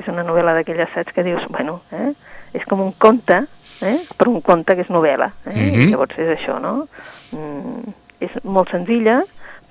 és 0.00 0.08
una 0.10 0.24
novel·la 0.24 0.56
d'aquelles 0.56 0.88
sets 0.96 1.12
que 1.12 1.26
dius, 1.26 1.44
bueno, 1.52 1.82
eh? 1.92 2.14
és 2.56 2.64
com 2.70 2.80
un 2.80 2.94
conte, 2.98 3.42
eh? 3.84 3.98
però 4.16 4.32
un 4.32 4.40
conte 4.46 4.74
que 4.74 4.86
és 4.86 4.92
novel·la. 4.92 5.30
Eh? 5.44 5.52
Mm 5.52 5.70
-hmm. 5.74 5.90
Llavors 5.92 6.18
és 6.18 6.32
això, 6.38 6.58
no? 6.62 6.88
Mm, 7.36 7.92
és 8.24 8.30
molt 8.42 8.70
senzilla, 8.70 9.22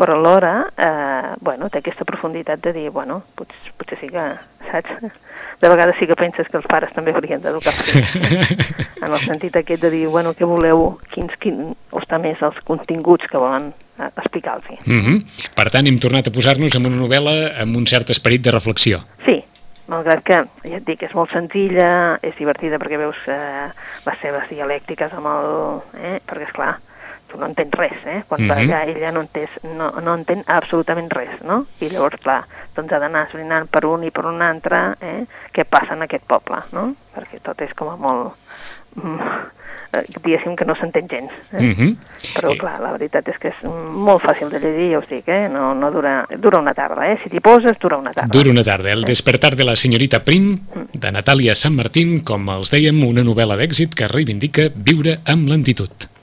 però 0.03 0.17
alhora, 0.17 0.67
eh, 0.75 1.35
bueno, 1.39 1.69
té 1.71 1.79
aquesta 1.79 2.03
profunditat 2.03 2.59
de 2.59 2.73
dir, 2.75 2.89
bueno, 2.91 3.21
potser, 3.39 3.71
potser 3.79 3.97
sí 4.01 4.09
que, 4.11 4.23
saps? 4.67 5.13
De 5.61 5.69
vegades 5.71 5.95
sí 5.95 6.07
que 6.09 6.17
penses 6.19 6.49
que 6.51 6.59
els 6.59 6.67
pares 6.67 6.91
també 6.91 7.13
haurien 7.15 7.39
d'educar 7.39 7.71
fills, 7.77 8.17
en 9.03 9.07
el 9.07 9.21
sentit 9.23 9.55
aquest 9.55 9.85
de 9.85 9.93
dir, 9.93 10.03
bueno, 10.11 10.33
què 10.35 10.43
voleu, 10.43 10.97
quins, 11.13 11.31
quin, 11.39 11.71
o 11.71 12.03
està 12.03 12.19
més 12.19 12.43
els 12.43 12.59
continguts 12.67 13.31
que 13.31 13.39
volen 13.39 13.71
eh, 13.71 14.09
explicar-los. 14.09 14.83
Mm 14.83 14.99
-hmm. 14.99 15.23
Per 15.55 15.69
tant, 15.71 15.87
hem 15.87 15.99
tornat 16.03 16.27
a 16.27 16.35
posar-nos 16.35 16.75
en 16.75 16.85
una 16.85 16.99
novel·la 16.99 17.61
amb 17.63 17.77
un 17.77 17.87
cert 17.87 18.09
esperit 18.09 18.43
de 18.43 18.51
reflexió. 18.51 18.99
Sí, 19.23 19.39
malgrat 19.87 20.23
que, 20.23 20.43
ja 20.67 20.77
et 20.77 20.85
dic, 20.85 21.03
és 21.03 21.15
molt 21.15 21.31
senzilla, 21.31 22.19
és 22.21 22.35
divertida 22.35 22.75
perquè 22.77 22.97
veus 22.97 23.19
eh, 23.27 23.71
les 24.05 24.19
seves 24.19 24.49
dialèctiques 24.49 25.13
amb 25.13 25.27
el... 25.27 25.47
Eh, 25.95 26.19
perquè, 26.27 26.43
és 26.43 26.51
clar, 26.51 26.75
tu 27.33 27.41
no 27.41 27.49
entens 27.49 27.73
res, 27.73 27.97
eh? 28.05 28.21
Quan 28.27 28.41
mm 28.41 28.51
-hmm. 28.51 28.95
ella 28.95 29.11
no, 29.11 29.21
entès, 29.21 29.49
no, 29.63 29.89
no 30.01 30.13
entén 30.15 30.43
absolutament 30.45 31.11
res, 31.11 31.41
no? 31.41 31.65
I 31.81 31.89
llavors, 31.89 32.21
clar, 32.21 32.43
doncs 32.75 32.93
ha 32.93 32.99
d'anar 32.99 33.25
esbrinant 33.27 33.67
per 33.69 33.85
un 33.85 34.03
i 34.03 34.11
per 34.11 34.25
un 34.25 34.41
altre 34.41 34.95
eh? 35.01 35.25
què 35.51 35.65
passa 35.65 35.93
en 35.93 36.01
aquest 36.01 36.25
poble, 36.27 36.61
no? 36.71 36.93
Perquè 37.15 37.41
tot 37.41 37.61
és 37.61 37.73
com 37.73 37.89
a 37.89 37.95
molt... 37.97 38.33
eh, 39.93 40.03
diguéssim 40.09 40.55
que 40.55 40.65
no 40.65 40.75
s'entén 40.75 41.07
gens. 41.07 41.31
Eh? 41.51 41.61
Mm 41.61 41.73
-hmm. 41.73 41.97
Però, 42.35 42.57
clar, 42.57 42.79
la 42.81 42.91
veritat 42.91 43.27
és 43.27 43.37
que 43.37 43.47
és 43.49 43.59
molt 43.63 44.21
fàcil 44.23 44.49
de 44.49 44.59
llegir, 44.59 44.91
ja 44.91 44.99
us 44.99 45.09
dic, 45.09 45.27
eh? 45.27 45.49
No, 45.49 45.73
no 45.73 45.91
dura, 45.91 46.25
dura 46.37 46.59
una 46.59 46.73
tarda, 46.73 47.11
eh? 47.11 47.19
Si 47.23 47.29
t'hi 47.29 47.39
poses, 47.39 47.77
dura 47.79 47.97
una 47.97 48.11
tarda. 48.11 48.31
Dura 48.31 48.49
una 48.49 48.63
tarda. 48.63 48.91
El 48.91 49.03
despertar 49.03 49.55
de 49.55 49.63
la 49.63 49.75
senyorita 49.75 50.23
Prim, 50.23 50.59
de 50.93 51.11
Natàlia 51.11 51.55
Sant 51.55 51.75
Martín, 51.75 52.23
com 52.23 52.49
els 52.49 52.71
dèiem, 52.71 53.03
una 53.03 53.21
novel·la 53.21 53.57
d'èxit 53.57 53.93
que 53.95 54.07
reivindica 54.07 54.69
viure 54.75 55.19
amb 55.25 55.47
lentitud. 55.47 56.13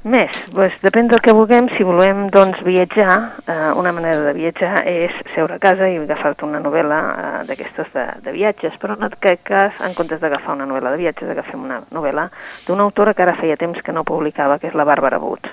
Més, 0.00 0.32
doncs 0.48 0.78
depèn 0.80 1.10
del 1.10 1.20
que 1.20 1.34
vulguem. 1.36 1.66
Si 1.76 1.84
volem 1.84 2.30
doncs, 2.32 2.62
viatjar, 2.64 3.16
eh, 3.44 3.72
una 3.76 3.92
manera 3.92 4.22
de 4.24 4.32
viatjar 4.32 4.86
és 4.88 5.12
seure 5.34 5.58
a 5.58 5.60
casa 5.60 5.90
i 5.92 5.98
agafar-te 6.00 6.46
una 6.46 6.60
novel·la 6.64 7.00
eh, 7.10 7.42
d'aquestes 7.50 7.90
de, 7.92 8.06
de 8.24 8.32
viatges, 8.32 8.78
però 8.80 8.96
en 8.96 9.04
aquest 9.10 9.44
cas, 9.44 9.76
en 9.84 9.92
comptes 9.98 10.22
d'agafar 10.22 10.56
una 10.56 10.64
novel·la 10.70 10.94
de 10.94 11.02
viatges, 11.02 11.28
agafem 11.28 11.66
una 11.68 11.82
novel·la 11.92 12.30
d'una 12.64 12.86
autora 12.88 13.12
que 13.12 13.26
ara 13.26 13.36
feia 13.36 13.60
temps 13.60 13.82
que 13.84 13.92
no 13.92 14.06
publicava, 14.08 14.56
que 14.58 14.70
és 14.72 14.78
la 14.78 14.88
Bàrbara 14.88 15.20
Wood. 15.20 15.52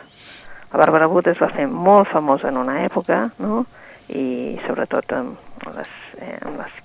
La 0.71 0.79
Bàrbara 0.79 1.11
Wood 1.11 1.27
es 1.33 1.43
va 1.43 1.51
fer 1.51 1.67
molt 1.67 2.07
famosa 2.07 2.47
en 2.47 2.63
una 2.63 2.79
època, 2.85 3.25
no?, 3.43 3.65
i 4.07 4.55
sobretot 4.63 5.11
amb 5.11 5.67
les, 5.75 5.91
eh, 6.23 6.37
amb 6.47 6.61
les 6.61 6.83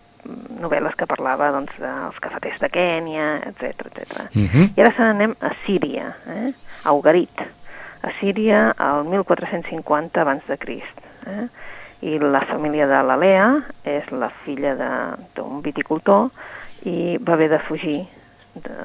novel·les 0.62 0.94
que 0.98 1.06
parlava 1.06 1.52
doncs, 1.54 1.78
dels 1.78 2.18
cafeters 2.22 2.58
de 2.62 2.70
Kènia, 2.74 3.28
etc 3.46 3.86
etc. 3.86 4.26
Mm 4.34 4.46
-hmm. 4.46 4.70
I 4.76 4.80
ara 4.82 4.92
se 4.96 5.02
n'anem 5.02 5.34
a 5.40 5.54
Síria, 5.64 6.16
eh? 6.26 6.52
A 6.84 6.92
Ugarit, 6.92 7.42
a 8.02 8.10
Síria 8.18 8.70
al 8.76 9.04
1450 9.04 10.20
abans 10.20 10.46
de 10.46 10.58
Crist. 10.58 11.04
Eh? 11.26 11.46
I 12.02 12.18
la 12.18 12.40
família 12.48 12.88
de 12.90 13.02
la 13.06 13.16
Lea 13.16 13.46
és 13.86 14.10
la 14.10 14.30
filla 14.42 14.74
d'un 14.74 15.62
viticultor 15.62 16.30
i 16.90 17.16
va 17.22 17.36
haver 17.36 17.48
de 17.52 17.60
fugir 17.62 18.00
de, 18.54 18.76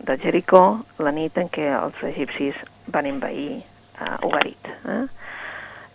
de 0.00 0.16
Jericó 0.22 0.80
la 0.98 1.12
nit 1.12 1.36
en 1.38 1.52
què 1.52 1.68
els 1.76 2.00
egipcis 2.08 2.56
van 2.88 3.06
envair 3.06 3.60
uh, 4.00 4.16
Ugarit. 4.24 4.72
Eh? 4.88 5.04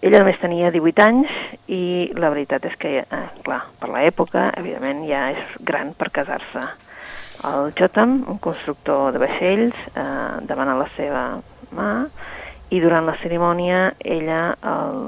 Ella 0.04 0.20
només 0.20 0.40
tenia 0.42 0.70
18 0.70 1.04
anys 1.04 1.34
i 1.72 2.12
la 2.20 2.30
veritat 2.30 2.66
és 2.68 2.74
que, 2.76 2.90
eh, 3.02 3.28
clar, 3.46 3.62
per 3.80 3.88
l'època, 3.88 4.50
evidentment, 4.60 5.06
ja 5.08 5.30
és 5.32 5.54
gran 5.64 5.94
per 5.96 6.10
casar-se. 6.12 6.66
El 7.44 7.74
Jotham, 7.76 8.22
un 8.32 8.38
constructor 8.40 9.12
de 9.12 9.20
vaixells, 9.20 9.76
eh, 10.00 10.04
demana 10.48 10.78
la 10.80 10.88
seva 10.96 11.24
mà 11.76 11.90
i 12.72 12.80
durant 12.80 13.04
la 13.06 13.18
cerimònia 13.20 13.82
ella 14.00 14.56
el, 14.74 15.02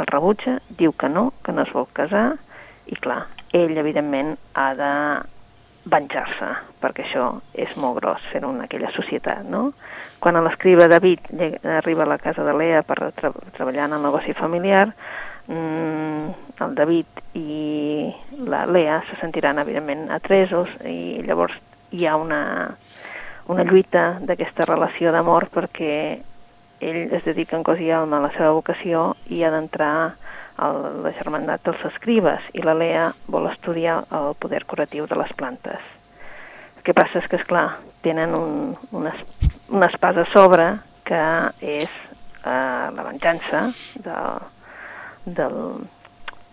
el 0.00 0.08
rebutja, 0.08 0.56
diu 0.78 0.94
que 0.96 1.10
no, 1.12 1.28
que 1.44 1.52
no 1.52 1.66
es 1.66 1.74
vol 1.76 1.90
casar 1.92 2.30
i 2.88 2.96
clar, 2.96 3.26
ell 3.52 3.76
evidentment 3.76 4.32
ha 4.56 4.70
de 4.78 4.92
venjar-se, 5.92 6.48
perquè 6.80 7.04
això 7.04 7.26
és 7.52 7.74
molt 7.76 7.98
gros 8.00 8.24
fer-ho 8.32 8.52
en 8.54 8.62
aquella 8.64 8.92
societat, 8.94 9.44
no? 9.44 9.72
Quan 10.22 10.38
l'escriba 10.44 10.88
David 10.88 11.32
arriba 11.76 12.06
a 12.06 12.12
la 12.14 12.20
casa 12.22 12.46
de 12.46 12.54
Lea 12.54 12.84
per 12.86 13.12
treballar 13.18 13.88
en 13.90 13.98
el 13.98 14.06
negoci 14.06 14.32
familiar, 14.38 14.92
mm, 15.46 16.62
el 16.62 16.74
David 16.74 17.22
i 17.38 18.12
la 18.46 18.64
Lea 18.66 19.02
se 19.08 19.16
sentiran 19.20 19.58
evidentment 19.62 20.10
atresos 20.10 20.70
i 20.86 21.22
llavors 21.26 21.56
hi 21.92 22.06
ha 22.06 22.16
una, 22.16 22.42
una 23.52 23.64
lluita 23.64 24.18
d'aquesta 24.20 24.66
relació 24.68 25.12
d'amor 25.12 25.48
perquè 25.52 25.94
ell 26.82 27.14
es 27.14 27.24
dedica 27.24 27.56
en 27.56 27.64
cos 27.66 27.80
i 27.80 27.90
alma 27.94 28.18
a 28.18 28.26
la 28.26 28.32
seva 28.34 28.52
vocació 28.56 29.12
i 29.30 29.42
ha 29.44 29.50
d'entrar 29.54 29.94
a 30.62 30.68
la 31.04 31.12
germandat 31.16 31.64
dels 31.64 31.84
escribes 31.88 32.44
i 32.52 32.62
la 32.64 32.74
Lea 32.76 33.10
vol 33.30 33.48
estudiar 33.50 34.02
el 34.10 34.34
poder 34.38 34.64
curatiu 34.68 35.06
de 35.08 35.18
les 35.18 35.32
plantes. 35.38 35.80
El 36.76 36.82
que 36.86 36.94
passa 36.96 37.22
és 37.22 37.28
que, 37.30 37.38
és 37.40 37.46
clar, 37.48 37.78
tenen 38.02 38.34
un, 38.36 38.74
una, 38.90 39.14
una 39.70 39.88
espasa 39.88 40.26
a 40.26 40.32
sobre 40.32 40.66
que 41.06 41.22
és 41.60 41.88
eh, 41.88 42.86
la 42.96 43.06
venjança 43.06 43.68
de, 44.04 44.18
del, 45.24 45.56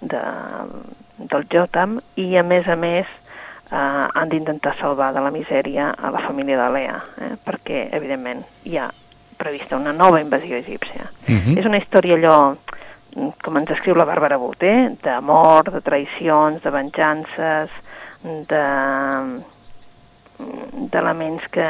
de, 0.01 0.21
del 1.17 1.47
Jotam 1.51 1.99
i, 2.15 2.35
a 2.37 2.43
més 2.43 2.67
a 2.67 2.77
més, 2.79 3.09
eh, 3.71 3.75
han 3.75 4.29
d'intentar 4.31 4.75
salvar 4.79 5.11
de 5.13 5.23
la 5.23 5.33
misèria 5.33 5.91
a 5.97 6.11
la 6.11 6.23
família 6.25 6.57
de 6.61 6.69
Lea, 6.77 6.97
eh, 7.19 7.35
perquè, 7.45 7.87
evidentment, 7.95 8.43
hi 8.63 8.77
ha 8.77 8.89
prevista 9.39 9.77
una 9.77 9.93
nova 9.95 10.19
invasió 10.19 10.57
egípcia. 10.57 11.09
Mhm. 11.27 11.57
És 11.57 11.65
una 11.65 11.77
història 11.77 12.17
allò, 12.17 12.55
com 13.41 13.57
ens 13.57 13.71
escriu 13.71 13.95
la 13.95 14.05
Bàrbara 14.05 14.37
But, 14.37 14.63
eh? 14.63 14.97
d'amor, 15.01 15.71
de 15.71 15.81
traïcions, 15.81 16.61
de 16.61 16.69
venjances, 16.69 17.69
de 18.23 18.65
d'elements 20.91 21.43
que 21.51 21.65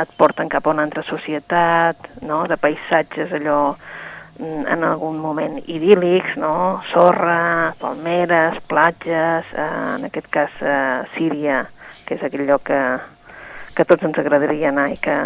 et 0.00 0.12
porten 0.16 0.48
cap 0.48 0.66
a 0.66 0.72
una 0.72 0.84
altra 0.86 1.02
societat, 1.04 2.08
no? 2.22 2.46
de 2.48 2.56
paisatges 2.56 3.32
allò 3.36 3.74
en 4.40 4.84
algun 4.84 5.18
moment 5.22 5.58
idíl·lics, 5.70 6.36
no? 6.40 6.80
sorra, 6.90 7.74
palmeres, 7.80 8.58
platges, 8.70 9.46
eh, 9.54 9.70
en 9.96 10.08
aquest 10.08 10.28
cas 10.32 10.60
eh, 10.60 11.02
Síria, 11.14 11.64
que 12.06 12.18
és 12.18 12.24
aquell 12.26 12.46
lloc 12.48 12.66
que, 12.70 12.80
que 13.76 13.86
tots 13.86 14.04
ens 14.06 14.18
agradaria 14.18 14.72
anar 14.72 14.90
i 14.92 14.98
que 14.98 15.16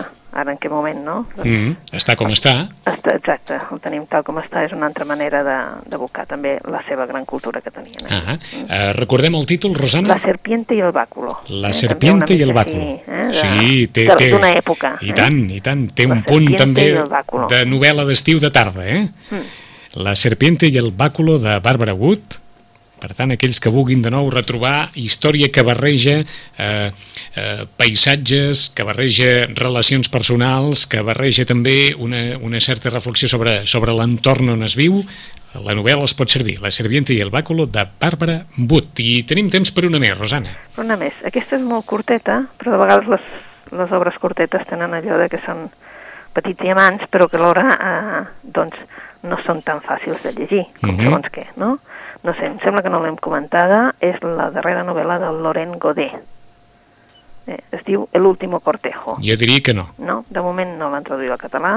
ara 0.40 0.52
en 0.52 0.58
què 0.58 0.70
moment, 0.70 0.98
no? 1.04 1.26
Doncs 1.36 1.46
Mm, 1.48 1.76
està 1.96 2.16
com 2.16 2.28
està. 2.28 2.68
està, 2.84 3.14
exacte, 3.16 3.58
el 3.72 3.80
tenim 3.80 4.06
tal 4.06 4.22
com 4.24 4.36
està, 4.38 4.64
és 4.64 4.72
una 4.72 4.86
altra 4.86 5.04
manera 5.04 5.42
de- 5.44 5.90
d'abocar 5.90 6.26
també 6.26 6.58
la 6.70 6.82
seva 6.88 7.06
gran 7.06 7.24
cultura 7.24 7.60
que 7.60 7.70
tenien. 7.70 7.94
eh? 8.08 8.08
Ah, 8.10 8.38
eh, 8.68 8.92
recordem 8.92 9.34
el 9.34 9.46
títol, 9.46 9.74
Rosana? 9.74 10.08
La 10.08 10.20
serpiente 10.20 10.74
i 10.74 10.80
el 10.80 10.92
bàculo. 10.92 11.36
La 11.48 11.70
Eh, 11.70 11.72
serpiente 11.72 12.34
i 12.34 12.42
el 12.42 12.52
bàculo. 12.54 12.78
mica 12.78 13.12
així, 13.28 13.42
eh, 13.44 13.52
de- 13.58 13.60
Sí, 13.60 13.86
té... 13.88 14.06
té 14.16 14.30
D'una 14.30 14.52
època. 14.54 14.96
I 15.00 15.10
eh? 15.10 15.14
tant, 15.14 15.50
i 15.50 15.60
tant. 15.60 15.92
Té 15.94 16.06
La 16.06 16.14
un 16.14 16.22
punt 16.22 16.56
també 16.56 16.92
de 16.92 17.66
novel·la 17.66 18.04
d'estiu 18.06 18.38
de 18.40 18.50
tarda, 18.50 18.86
eh? 18.86 19.08
Mm. 19.30 19.42
La 19.94 20.14
serpiente 20.16 20.66
i 20.68 20.76
el 20.76 20.92
bàculo 20.92 21.38
de 21.38 21.58
Bàrbara 21.60 21.94
Wood. 21.94 22.20
Per 22.98 23.12
tant, 23.14 23.30
aquells 23.30 23.60
que 23.62 23.70
vulguin 23.70 24.02
de 24.02 24.10
nou 24.10 24.28
retrobar 24.32 24.88
història 24.98 25.50
que 25.54 25.62
barreja 25.62 26.16
eh, 26.24 26.90
eh, 27.38 27.64
paisatges, 27.78 28.68
que 28.74 28.82
barreja 28.86 29.46
relacions 29.54 30.10
personals, 30.10 30.86
que 30.90 31.02
barreja 31.06 31.46
també 31.46 31.94
una, 31.96 32.22
una 32.42 32.60
certa 32.60 32.90
reflexió 32.90 33.28
sobre, 33.30 33.60
sobre 33.70 33.94
l'entorn 33.94 34.50
on 34.56 34.66
es 34.66 34.74
viu, 34.78 35.04
la 35.54 35.74
novel·la 35.78 36.04
els 36.04 36.14
pot 36.14 36.28
servir. 36.30 36.58
La 36.60 36.70
serpiente 36.74 37.14
i 37.14 37.20
el 37.24 37.30
bàculo 37.32 37.66
de 37.70 37.86
Bàrbara 38.00 38.42
Wood. 38.58 38.98
I 39.00 39.22
tenim 39.28 39.48
temps 39.50 39.70
per 39.72 39.86
una 39.88 40.00
més, 40.02 40.16
Rosana. 40.18 40.50
Una 40.78 40.98
més. 41.00 41.14
Aquesta 41.24 41.56
és 41.56 41.64
molt 41.64 41.86
curteta, 41.88 42.42
però 42.58 42.74
de 42.74 42.80
vegades 42.82 43.08
les, 43.14 43.30
les 43.78 43.94
obres 43.96 44.18
curtetes 44.20 44.66
tenen 44.68 44.92
allò 44.98 45.16
de 45.22 45.30
que 45.32 45.40
són 45.46 45.68
petits 46.36 46.60
diamants, 46.60 47.06
però 47.10 47.26
que 47.30 47.38
alhora 47.40 47.64
eh, 47.74 48.24
doncs, 48.54 48.76
no 49.26 49.38
són 49.46 49.62
tan 49.66 49.80
fàcils 49.82 50.22
de 50.22 50.34
llegir, 50.36 50.64
com 50.82 50.92
Mhm. 50.94 51.06
segons 51.08 51.32
què, 51.34 51.46
no? 51.56 51.78
No 52.26 52.34
sé, 52.34 52.48
em 52.48 52.58
sembla 52.64 52.82
que 52.82 52.90
no 52.90 53.02
l'hem 53.04 53.16
comentada, 53.22 53.92
és 54.02 54.18
la 54.24 54.48
darrera 54.54 54.82
novel·la 54.86 55.20
del 55.22 55.42
Laurent 55.44 55.76
Godet. 55.78 56.18
Eh, 57.48 57.60
es 57.72 57.84
diu 57.86 58.08
El 58.12 58.26
último 58.26 58.60
cortejo. 58.60 59.16
Jo 59.22 59.36
diria 59.40 59.62
que 59.64 59.74
no. 59.74 59.88
No, 59.98 60.24
de 60.28 60.42
moment 60.44 60.74
no 60.80 60.90
l'han 60.92 61.06
traduït 61.06 61.32
al 61.32 61.40
català. 61.40 61.74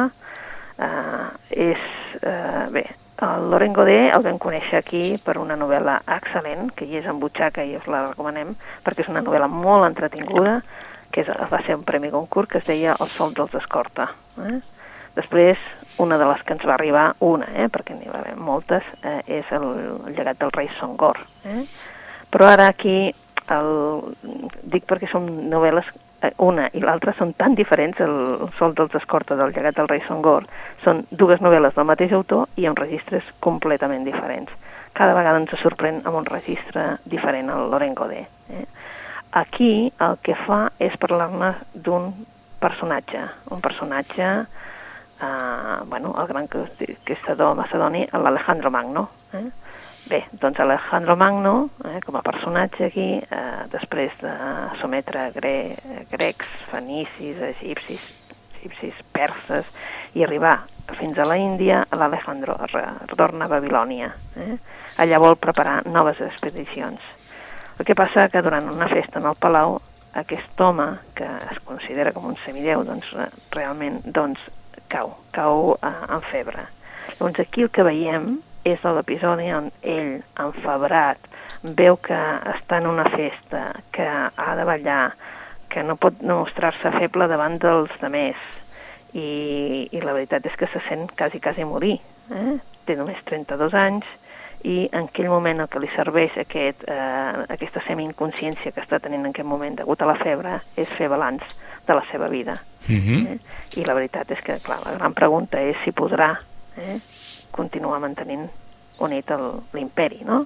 Uh, 0.81 1.27
és, 1.53 1.81
uh, 2.25 2.65
bé, 2.73 2.87
el 3.21 3.51
Loren 3.51 3.75
Godet 3.77 4.15
el 4.15 4.23
vam 4.25 4.39
conèixer 4.41 4.79
aquí 4.79 5.03
per 5.21 5.37
una 5.37 5.55
novel·la 5.59 5.99
excel·lent, 6.17 6.71
que 6.73 6.87
hi 6.89 6.97
és 6.97 7.05
en 7.05 7.19
butxaca 7.21 7.61
i 7.67 7.75
us 7.77 7.85
la 7.85 8.07
recomanem, 8.07 8.55
perquè 8.81 9.05
és 9.05 9.11
una 9.13 9.21
novel·la 9.21 9.49
molt 9.51 9.85
entretinguda, 9.91 10.55
que 11.13 11.21
és, 11.21 11.29
va 11.51 11.59
ser 11.67 11.77
un 11.77 11.85
premi 11.85 12.09
concurs 12.09 12.49
que 12.49 12.57
es 12.63 12.65
deia 12.65 12.97
El 12.99 13.11
sol 13.13 13.35
dels 13.37 13.53
escorta. 13.61 14.09
Eh? 14.41 14.57
Després, 15.19 15.61
una 16.01 16.17
de 16.17 16.25
les 16.25 16.43
que 16.43 16.55
ens 16.57 16.63
va 16.65 16.75
arribar, 16.75 17.05
una, 17.21 17.47
eh, 17.53 17.67
perquè 17.69 17.93
n'hi 17.93 18.09
va 18.09 18.21
haver 18.23 18.35
moltes, 18.35 18.85
eh, 19.05 19.19
és 19.39 19.51
el, 19.53 19.67
llegat 20.15 20.39
del 20.41 20.53
rei 20.55 20.69
Songor. 20.79 21.19
Eh? 21.45 21.65
Però 22.33 22.47
ara 22.49 22.71
aquí, 22.71 23.11
el, 23.53 23.69
dic 24.73 24.87
perquè 24.89 25.09
són 25.11 25.27
novel·les, 25.51 25.91
eh, 26.25 26.33
una 26.41 26.69
i 26.73 26.81
l'altra 26.81 27.13
són 27.17 27.35
tan 27.37 27.53
diferents, 27.59 28.01
el 28.01 28.49
Sol 28.57 28.73
dels 28.77 28.97
Escorta 28.97 29.37
del 29.37 29.53
llegat 29.53 29.77
del 29.77 29.91
rei 29.91 30.01
Songor, 30.07 30.49
són 30.83 31.05
dues 31.11 31.43
novel·les 31.45 31.77
del 31.77 31.89
mateix 31.91 32.17
autor 32.17 32.49
i 32.57 32.65
amb 32.65 32.81
registres 32.81 33.29
completament 33.39 34.07
diferents. 34.07 34.49
Cada 34.97 35.13
vegada 35.15 35.39
ens 35.39 35.53
sorprèn 35.61 36.01
amb 36.03 36.17
un 36.19 36.25
registre 36.25 36.97
diferent 37.05 37.53
el 37.53 37.69
Loren 37.71 37.93
Godet. 37.95 38.27
Eh? 38.49 38.65
Aquí 39.31 39.93
el 40.01 40.17
que 40.25 40.35
fa 40.35 40.65
és 40.81 40.97
parlar-ne 40.99 41.53
d'un 41.73 42.09
personatge, 42.59 43.21
un 43.53 43.61
personatge, 43.63 44.31
eh, 45.21 45.83
bueno, 45.85 46.15
el 46.19 46.27
gran 46.27 46.47
conquistador 46.47 47.55
macedoni, 47.55 48.07
l'Alejandro 48.11 48.71
Magno. 48.71 49.09
Eh? 49.33 49.49
Bé, 50.09 50.25
doncs 50.31 50.59
Alejandro 50.59 51.15
Magno, 51.15 51.69
eh, 51.85 51.99
com 52.05 52.17
a 52.17 52.23
personatge 52.25 52.85
aquí, 52.89 53.09
eh, 53.21 53.63
després 53.71 54.11
de 54.19 54.33
sometre 54.81 55.29
gre 55.35 55.75
grecs, 56.11 56.49
fenicis, 56.71 57.39
egipcis, 57.51 58.09
egipcis, 58.57 58.97
perses, 59.13 59.69
i 60.13 60.25
arribar 60.25 60.57
fins 60.97 61.17
a 61.17 61.25
la 61.25 61.37
Índia, 61.37 61.85
l'Alejandro 61.95 62.57
retorna 62.65 63.45
a 63.45 63.53
Babilònia. 63.53 64.11
Eh? 64.35 64.57
Allà 64.99 65.19
vol 65.21 65.37
preparar 65.39 65.81
noves 65.85 66.19
expedicions. 66.21 66.99
El 67.79 67.85
que 67.85 67.95
passa 67.95 68.27
que 68.29 68.41
durant 68.43 68.67
una 68.69 68.89
festa 68.91 69.21
en 69.21 69.29
el 69.29 69.37
Palau 69.39 69.79
aquest 70.19 70.59
home, 70.59 70.87
que 71.15 71.27
es 71.51 71.59
considera 71.63 72.11
com 72.11 72.27
un 72.27 72.35
semideu, 72.43 72.83
doncs 72.83 73.13
realment 73.53 74.01
doncs, 74.03 74.41
cau, 74.91 75.15
cau 75.35 75.75
eh, 75.81 75.91
en 76.11 76.23
febre. 76.31 76.67
Llavors 77.17 77.39
aquí 77.39 77.65
el 77.65 77.71
que 77.73 77.85
veiem 77.87 78.35
és 78.67 78.83
l'episodi 78.85 79.49
on 79.55 79.71
ell, 79.81 80.13
enfebrat, 80.43 81.29
veu 81.63 81.97
que 81.97 82.17
està 82.53 82.81
en 82.81 82.89
una 82.91 83.07
festa, 83.09 83.71
que 83.93 84.05
ha 84.05 84.55
de 84.57 84.65
ballar, 84.67 85.13
que 85.71 85.83
no 85.87 85.97
pot 85.97 86.21
mostrar-se 86.25 86.91
feble 86.97 87.29
davant 87.31 87.57
dels 87.61 87.93
demés, 88.01 88.37
i, 89.13 89.87
i 89.91 90.01
la 90.03 90.13
veritat 90.15 90.45
és 90.47 90.57
que 90.59 90.69
se 90.71 90.81
sent 90.87 91.09
quasi, 91.17 91.41
quasi 91.43 91.65
morir. 91.67 91.97
Eh? 92.31 92.57
Té 92.85 92.95
només 92.97 93.19
32 93.27 93.75
anys 93.77 94.07
i 94.63 94.89
en 94.91 95.07
aquell 95.07 95.29
moment 95.31 95.63
el 95.63 95.69
que 95.71 95.79
li 95.81 95.89
serveix 95.95 96.37
aquest, 96.37 96.83
eh, 96.87 97.45
aquesta 97.55 97.81
semi-inconsciència 97.87 98.71
que 98.71 98.83
està 98.83 98.99
tenint 99.01 99.25
en 99.25 99.31
aquest 99.31 99.47
moment 99.47 99.75
degut 99.79 100.01
a 100.01 100.09
la 100.09 100.17
febre 100.19 100.59
és 100.75 100.89
fer 100.97 101.09
balanç 101.09 101.43
de 101.87 101.97
la 101.97 102.03
seva 102.11 102.27
vida. 102.27 102.61
Uh 102.87 102.95
-huh. 102.95 103.27
eh? 103.33 103.39
I 103.77 103.85
la 103.85 103.93
veritat 103.93 104.31
és 104.31 104.41
que, 104.41 104.59
clar, 104.59 104.79
la 104.85 104.97
gran 104.97 105.13
pregunta 105.13 105.59
és 105.61 105.77
si 105.83 105.91
podrà 105.91 106.37
eh, 106.77 106.99
continuar 107.51 107.99
mantenint 107.99 108.49
unit 108.99 109.31
l'imperi, 109.73 110.21
no? 110.23 110.45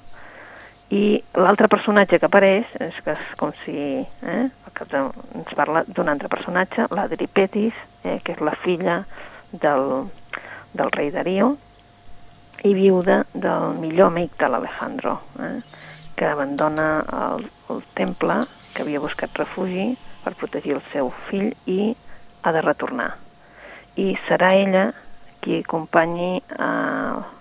I 0.90 1.24
l'altre 1.34 1.68
personatge 1.68 2.20
que 2.20 2.26
apareix 2.26 2.66
és 2.80 3.02
que 3.04 3.12
és 3.12 3.20
com 3.38 3.52
si 3.64 4.06
eh, 4.22 4.50
que 4.74 4.98
ens 4.98 5.54
parla 5.56 5.84
d'un 5.88 6.10
altre 6.10 6.28
personatge, 6.28 6.88
l'Adri 6.92 7.28
Petis, 7.28 7.74
eh, 8.04 8.20
que 8.24 8.34
és 8.34 8.40
la 8.40 8.56
filla 8.56 9.04
del, 9.52 10.06
del 10.74 10.92
rei 10.92 11.12
Darío 11.12 11.58
i 12.66 12.74
viuda 12.74 13.24
del 13.34 13.78
millor 13.78 14.10
amic 14.10 14.38
de 14.42 14.50
l'Alejandro, 14.50 15.20
eh, 15.40 15.62
que 16.18 16.26
abandona 16.26 16.88
el, 17.22 17.46
el 17.70 17.84
temple, 17.94 18.42
que 18.74 18.82
havia 18.82 19.04
buscat 19.04 19.38
refugi 19.38 19.92
per 20.24 20.34
protegir 20.40 20.74
el 20.80 20.84
seu 20.92 21.12
fill 21.30 21.52
i 21.70 21.94
ha 22.42 22.54
de 22.56 22.64
retornar. 22.66 23.12
I 24.02 24.16
serà 24.26 24.56
ella 24.58 24.88
qui 25.44 25.62
acompanyi 25.62 26.42
a, 26.58 26.70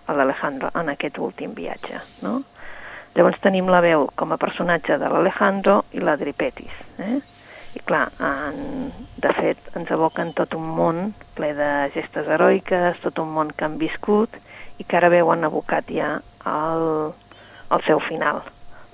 a 0.07 0.17
l'Alejandro 0.17 0.71
en 0.77 0.93
aquest 0.93 1.19
últim 1.19 1.55
viatge, 1.57 2.03
no? 2.23 2.43
Llavors 3.15 3.41
tenim 3.41 3.71
la 3.71 3.81
veu 3.81 4.09
com 4.19 4.35
a 4.35 4.41
personatge 4.43 4.99
de 4.99 5.09
l'Alejandro 5.09 5.85
i 5.95 6.03
la 6.03 6.19
Dripetis. 6.21 6.75
Eh? 6.99 7.21
I 7.75 7.81
clar, 7.83 8.09
en, 8.23 8.93
de 9.19 9.33
fet, 9.35 9.59
ens 9.75 9.91
evoquen 9.91 10.33
tot 10.39 10.55
un 10.55 10.67
món 10.77 11.15
ple 11.35 11.53
de 11.59 11.71
gestes 11.95 12.29
heroiques, 12.31 13.01
tot 13.03 13.19
un 13.19 13.33
món 13.35 13.51
que 13.51 13.67
han 13.67 13.79
viscut 13.81 14.37
i 14.79 14.85
que 14.85 14.99
ara 14.99 15.11
veuen 15.11 15.45
abocat 15.47 15.91
ja 15.91 16.19
al, 16.47 16.87
al 17.75 17.83
seu 17.87 17.99
final, 18.07 18.43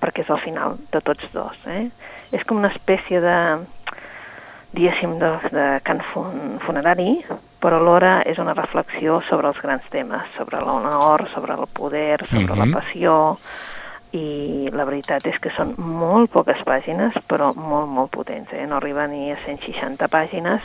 perquè 0.00 0.24
és 0.24 0.32
el 0.32 0.40
final 0.44 0.78
de 0.92 1.02
tots 1.04 1.28
dos. 1.34 1.60
Eh? 1.68 1.90
És 2.32 2.46
com 2.48 2.60
una 2.60 2.72
espècie 2.72 3.20
de, 3.20 3.36
diguéssim, 4.72 5.18
de, 5.20 5.30
de 5.52 5.66
cant 5.86 6.02
fun, 6.12 6.58
funerari, 6.64 7.18
però 7.60 7.80
alhora 7.80 8.20
és 8.28 8.38
una 8.40 8.54
reflexió 8.56 9.20
sobre 9.28 9.50
els 9.50 9.60
grans 9.60 9.84
temes, 9.92 10.30
sobre 10.36 10.62
l'honor, 10.64 11.26
sobre 11.34 11.56
el 11.58 11.66
poder, 11.74 12.24
sobre 12.26 12.44
uh 12.44 12.50
-huh. 12.50 12.58
la 12.58 12.66
mhm. 12.66 12.74
passió, 12.74 13.38
i 14.16 14.70
la 14.74 14.86
veritat 14.88 15.26
és 15.30 15.38
que 15.42 15.52
són 15.54 15.74
molt 15.78 16.32
poques 16.34 16.62
pàgines, 16.66 17.16
però 17.30 17.52
molt, 17.54 17.90
molt 17.90 18.10
potents. 18.14 18.52
Eh? 18.52 18.66
No 18.66 18.80
arriba 18.80 19.06
ni 19.10 19.30
a 19.30 19.38
160 19.44 20.08
pàgines, 20.10 20.64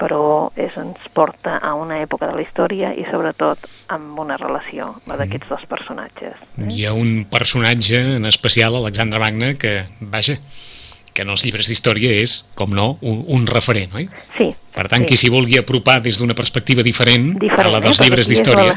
però 0.00 0.50
és, 0.56 0.74
ens 0.80 1.10
porta 1.14 1.58
a 1.60 1.74
una 1.76 2.00
època 2.00 2.30
de 2.30 2.38
la 2.38 2.42
història 2.44 2.94
i 2.96 3.04
sobretot 3.10 3.66
amb 3.92 4.18
una 4.22 4.38
relació, 4.40 4.94
la 5.10 5.18
d'aquests 5.20 5.52
dos 5.52 5.66
personatges. 5.70 6.40
Eh? 6.56 6.70
Hi 6.72 6.86
ha 6.88 6.94
un 6.96 7.26
personatge 7.30 8.00
en 8.16 8.26
especial, 8.30 8.78
Alexandre 8.80 9.20
Magna, 9.22 9.52
que, 9.60 9.82
vaja, 10.00 10.38
que 11.12 11.22
en 11.22 11.30
els 11.30 11.44
llibres 11.44 11.68
d'història 11.68 12.12
és, 12.22 12.46
com 12.54 12.72
no, 12.74 12.98
un, 13.02 13.24
un 13.28 13.46
referent, 13.46 13.94
oi? 13.94 14.08
Sí. 14.36 14.50
Per 14.70 14.86
tant, 14.88 15.02
sí. 15.02 15.08
qui 15.10 15.16
s'hi 15.18 15.30
vulgui 15.32 15.58
apropar 15.58 16.00
des 16.00 16.18
d'una 16.20 16.34
perspectiva 16.38 16.82
diferent, 16.86 17.34
diferent 17.40 17.66
a 17.66 17.74
la 17.74 17.80
dels 17.80 17.98
eh? 18.00 18.04
llibres 18.06 18.30
d'història... 18.30 18.76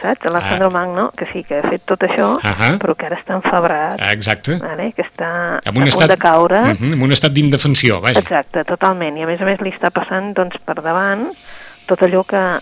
saps? 0.00 0.24
L'Alejandro 0.26 0.68
ah. 0.68 0.70
Magno, 0.70 1.10
que 1.16 1.26
sí, 1.32 1.42
que 1.46 1.60
ha 1.60 1.70
fet 1.70 1.84
tot 1.88 2.02
això, 2.02 2.34
-huh. 2.36 2.78
però 2.78 2.94
que 2.94 3.06
ara 3.06 3.16
està 3.16 3.34
enfebrat. 3.36 4.00
Ah, 4.00 4.12
exacte. 4.12 4.58
Vale? 4.60 4.92
Que 4.92 5.02
està 5.02 5.60
en 5.64 5.76
un 5.76 5.82
a 5.82 5.88
estat, 5.88 6.06
punt 6.06 6.10
de 6.10 6.16
caure. 6.16 6.60
Uh 6.60 6.76
-huh, 6.76 6.92
en 6.92 7.02
un 7.02 7.12
estat 7.12 7.32
d'indefensió, 7.32 8.00
vaja. 8.00 8.20
Exacte, 8.20 8.64
totalment. 8.64 9.16
I 9.16 9.22
a 9.22 9.26
més 9.26 9.40
a 9.40 9.44
més 9.44 9.60
li 9.60 9.70
està 9.70 9.90
passant 9.90 10.34
doncs, 10.34 10.56
per 10.64 10.82
davant 10.82 11.30
tot 11.86 12.02
allò 12.02 12.24
que, 12.24 12.58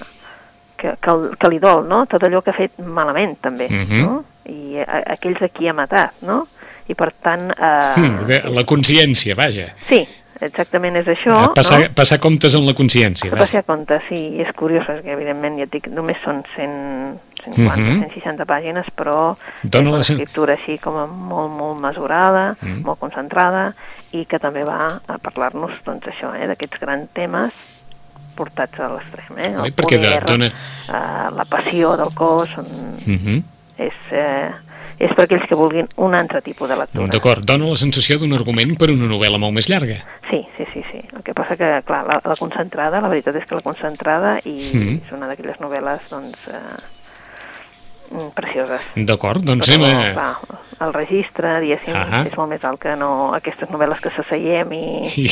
que, 0.77 0.97
que, 1.01 1.13
que 1.39 1.49
li 1.49 1.59
dol, 1.59 1.87
no? 1.89 2.07
Tot 2.07 2.23
allò 2.23 2.43
que 2.43 2.51
ha 2.51 2.55
fet 2.55 2.79
malament, 2.79 3.39
també, 3.41 3.67
uh 3.67 3.89
-huh. 3.89 4.03
no? 4.03 4.25
I 4.47 4.79
a, 4.79 5.13
aquells 5.15 5.43
a 5.43 5.49
qui 5.49 5.69
ha 5.69 5.73
matat, 5.73 6.13
no? 6.21 6.47
I 6.89 6.95
per 6.99 7.13
tant... 7.23 7.49
Eh... 7.55 8.01
Mm, 8.01 8.53
la 8.55 8.65
consciència, 8.69 9.37
vaja. 9.39 9.71
Sí, 9.89 10.03
exactament 10.45 10.99
és 11.01 11.09
això. 11.09 11.37
Eh, 11.47 11.53
passar, 11.57 11.79
no? 11.81 11.91
passar 11.97 12.19
comptes 12.23 12.57
en 12.59 12.67
la 12.67 12.75
consciència. 12.77 13.31
Passar 13.33 13.65
comptes, 13.67 14.03
sí, 14.09 14.19
i 14.37 14.45
és 14.45 14.51
curiós, 14.57 14.87
perquè 14.89 15.15
evidentment 15.15 15.59
ja 15.61 15.69
dic, 15.71 15.89
només 15.95 16.19
són 16.25 16.43
100, 16.55 17.21
150, 17.45 17.55
uh 17.65 17.77
-huh. 17.77 17.99
160 18.11 18.49
pàgines, 18.49 18.91
però 18.97 19.37
Dona 19.63 19.89
és 19.89 19.95
una 19.95 20.01
escriptura 20.01 20.57
així 20.59 20.79
com 20.79 20.99
molt, 21.31 21.53
molt 21.53 21.81
mesurada, 21.81 22.57
mm. 22.61 22.69
-huh. 22.69 22.85
molt 22.85 22.99
concentrada, 22.99 23.75
i 24.13 24.27
que 24.27 24.39
també 24.39 24.65
va 24.65 25.01
a 25.07 25.19
parlar-nos, 25.19 25.73
doncs 25.85 26.07
això, 26.07 26.35
eh, 26.37 26.47
d'aquests 26.47 26.81
grans 26.81 27.09
temes 27.13 27.53
portats 28.35 28.81
a 28.81 28.89
l'extrem, 28.89 29.39
eh? 29.39 29.53
El 29.55 29.61
Oi, 29.61 29.71
perquè 29.71 29.97
poder, 29.97 30.25
dona... 30.27 30.47
eh, 30.47 31.31
la 31.31 31.45
passió 31.45 31.97
del 31.97 32.13
cos, 32.15 32.51
mhm. 33.07 33.19
-huh. 33.19 33.43
és... 33.79 33.95
Eh, 34.11 34.51
és 34.99 35.13
per 35.15 35.27
aquells 35.27 35.47
que 35.51 35.59
vulguin 35.59 35.89
un 35.97 36.15
altre 36.15 36.41
tipus 36.45 36.71
de 36.71 36.79
lectura. 36.79 37.11
D'acord, 37.13 37.45
dona 37.47 37.71
la 37.73 37.81
sensació 37.81 38.19
d'un 38.21 38.35
argument 38.37 38.77
per 38.81 38.91
una 38.95 39.09
novel·la 39.11 39.41
molt 39.43 39.57
més 39.57 39.69
llarga. 39.71 40.01
Sí, 40.31 40.43
sí, 40.57 40.67
sí, 40.73 40.85
sí. 40.91 41.03
El 41.17 41.25
que 41.27 41.35
passa 41.37 41.59
que, 41.61 41.71
clar, 41.87 42.05
la, 42.09 42.21
la 42.25 42.39
concentrada, 42.39 43.03
la 43.03 43.13
veritat 43.13 43.39
és 43.41 43.49
que 43.49 43.59
la 43.59 43.65
concentrada 43.67 44.37
i 44.45 44.55
mm. 44.55 44.99
és 45.07 45.15
una 45.17 45.31
d'aquelles 45.31 45.61
novel·les, 45.63 46.11
doncs, 46.13 46.47
eh, 46.51 46.94
precioses. 48.35 48.81
D'acord, 48.95 49.43
doncs 49.45 49.71
Però, 49.71 49.85
anem 49.85 49.99
a... 49.99 50.13
Clar, 50.15 50.61
el 50.85 50.93
registre, 50.93 51.61
diguéssim, 51.61 51.95
-huh. 51.95 52.27
és 52.27 52.37
molt 52.37 52.51
més 52.51 52.65
alt 52.65 52.81
que 52.81 52.97
no 52.97 53.33
aquestes 53.35 53.69
novel·les 53.71 54.01
que 54.03 54.11
s'asseiem 54.11 54.73
i, 54.73 54.87
I... 55.23 55.27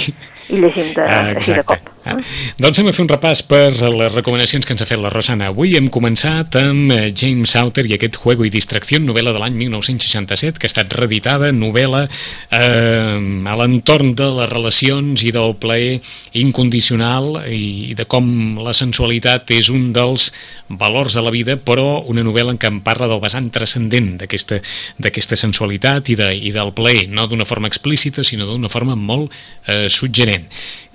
i 0.55 0.61
llegim 0.61 0.95
de, 0.95 1.03
ah, 1.03 1.35
així 1.37 1.53
de 1.53 1.65
cop. 1.65 1.91
Ah. 2.05 2.17
Doncs 2.59 2.79
hem 2.79 2.87
de 2.87 2.93
fer 2.93 3.05
un 3.05 3.09
repàs 3.09 3.43
per 3.47 3.71
les 3.79 4.13
recomanacions 4.13 4.67
que 4.67 4.73
ens 4.75 4.83
ha 4.83 4.87
fet 4.87 4.99
la 4.99 5.11
Rosana. 5.11 5.53
Avui 5.53 5.77
hem 5.79 5.89
començat 5.89 6.57
amb 6.59 6.91
eh, 6.91 7.13
James 7.15 7.51
Sauter 7.55 7.87
i 7.87 7.95
aquest 7.95 8.19
Juego 8.23 8.45
i 8.45 8.51
Distracció, 8.51 8.99
novel·la 8.99 9.33
de 9.33 9.39
l'any 9.39 9.55
1967, 9.55 10.59
que 10.59 10.67
ha 10.67 10.73
estat 10.73 10.93
reeditada, 10.93 11.53
novel·la 11.53 12.09
eh, 12.51 13.47
a 13.53 13.57
l'entorn 13.61 14.15
de 14.19 14.29
les 14.39 14.51
relacions 14.51 15.23
i 15.23 15.31
del 15.31 15.55
plaer 15.63 16.01
incondicional 16.33 17.45
i 17.47 17.95
de 17.95 18.05
com 18.05 18.59
la 18.59 18.75
sensualitat 18.75 19.51
és 19.55 19.71
un 19.71 19.93
dels 19.93 20.33
valors 20.69 21.15
de 21.15 21.23
la 21.23 21.31
vida, 21.31 21.57
però 21.57 22.03
una 22.09 22.25
novel·la 22.27 22.57
en 22.57 22.59
què 22.63 22.71
em 22.71 22.79
parla 22.87 23.11
del 23.11 23.21
vessant 23.23 23.51
transcendent 23.55 24.15
d'aquesta 24.23 25.39
sensualitat 25.41 26.13
i, 26.15 26.19
de, 26.19 26.31
i 26.39 26.55
del 26.55 26.73
plaer, 26.77 27.09
no 27.11 27.27
d'una 27.27 27.49
forma 27.49 27.71
explícita, 27.73 28.25
sinó 28.25 28.47
d'una 28.47 28.71
forma 28.73 28.97
molt 28.97 29.35
eh, 29.67 29.89
suggerent 29.91 30.47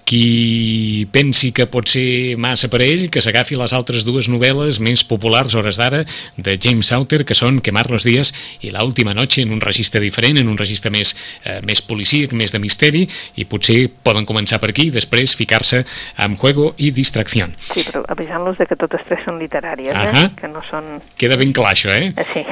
qui 0.08 1.06
pensi 1.12 1.52
que 1.52 1.66
pot 1.68 1.90
ser 1.92 2.38
massa 2.40 2.70
per 2.72 2.80
ell, 2.86 3.10
que 3.12 3.20
s'agafi 3.20 3.58
les 3.60 3.74
altres 3.76 4.06
dues 4.08 4.30
novel·les 4.32 4.80
més 4.80 5.04
populars 5.04 5.58
hores 5.60 5.76
d'ara 5.82 6.06
de 6.38 6.56
James 6.56 6.88
Sauter, 6.88 7.26
que 7.28 7.36
són 7.36 7.60
Quemar 7.60 7.90
los 7.92 8.08
días 8.08 8.32
i 8.64 8.72
La 8.72 8.86
última 8.88 9.14
noche, 9.14 9.42
en 9.44 9.52
un 9.52 9.60
registre 9.60 10.00
diferent, 10.00 10.40
en 10.40 10.48
un 10.48 10.58
registre 10.58 10.90
més, 10.94 11.12
eh, 11.44 11.60
més 11.68 11.82
policíac, 11.84 12.32
més 12.32 12.56
de 12.56 12.62
misteri, 12.64 13.04
i 13.36 13.44
potser 13.44 13.90
poden 14.04 14.26
començar 14.26 14.62
per 14.64 14.72
aquí 14.72 14.88
i 14.88 14.96
després 14.96 15.36
ficar-se 15.36 15.84
amb 16.16 16.40
Juego 16.40 16.72
i 16.78 16.94
Distracció. 16.96 17.50
Sí, 17.74 17.84
però 17.84 18.06
avisant-los 18.08 18.58
de 18.58 18.70
que 18.70 18.80
totes 18.80 19.04
tres 19.10 19.26
són 19.26 19.42
literàries, 19.44 19.92
uh 19.92 20.08
-huh. 20.08 20.26
eh? 20.26 20.32
que 20.40 20.48
no 20.48 20.64
són... 20.72 21.02
Queda 21.18 21.36
ben 21.36 21.52
clar 21.52 21.74
això, 21.74 21.92
eh? 21.92 22.14
eh 22.16 22.26
sí, 22.34 22.46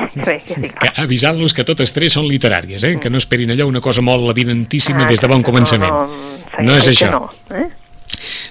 sí, 0.54 0.70
clar. 0.76 0.94
Avisant-los 0.98 1.54
que 1.54 1.64
totes 1.64 1.94
tres 1.94 2.12
són 2.12 2.28
literàries, 2.28 2.84
eh? 2.84 2.96
Mm. 2.96 3.00
Que 3.00 3.10
no 3.10 3.18
esperin 3.18 3.52
allò 3.52 3.68
una 3.68 3.80
cosa 3.80 4.02
molt 4.02 4.30
evidentíssima 4.30 5.06
ah, 5.06 5.08
des 5.08 5.22
de 5.22 5.28
bon 5.28 5.42
començament. 5.42 5.92
No, 5.92 6.08
no, 6.08 6.35
no 6.64 6.78
és 6.78 6.88
això. 6.88 7.10
No. 7.12 7.30
Eh? 7.52 7.68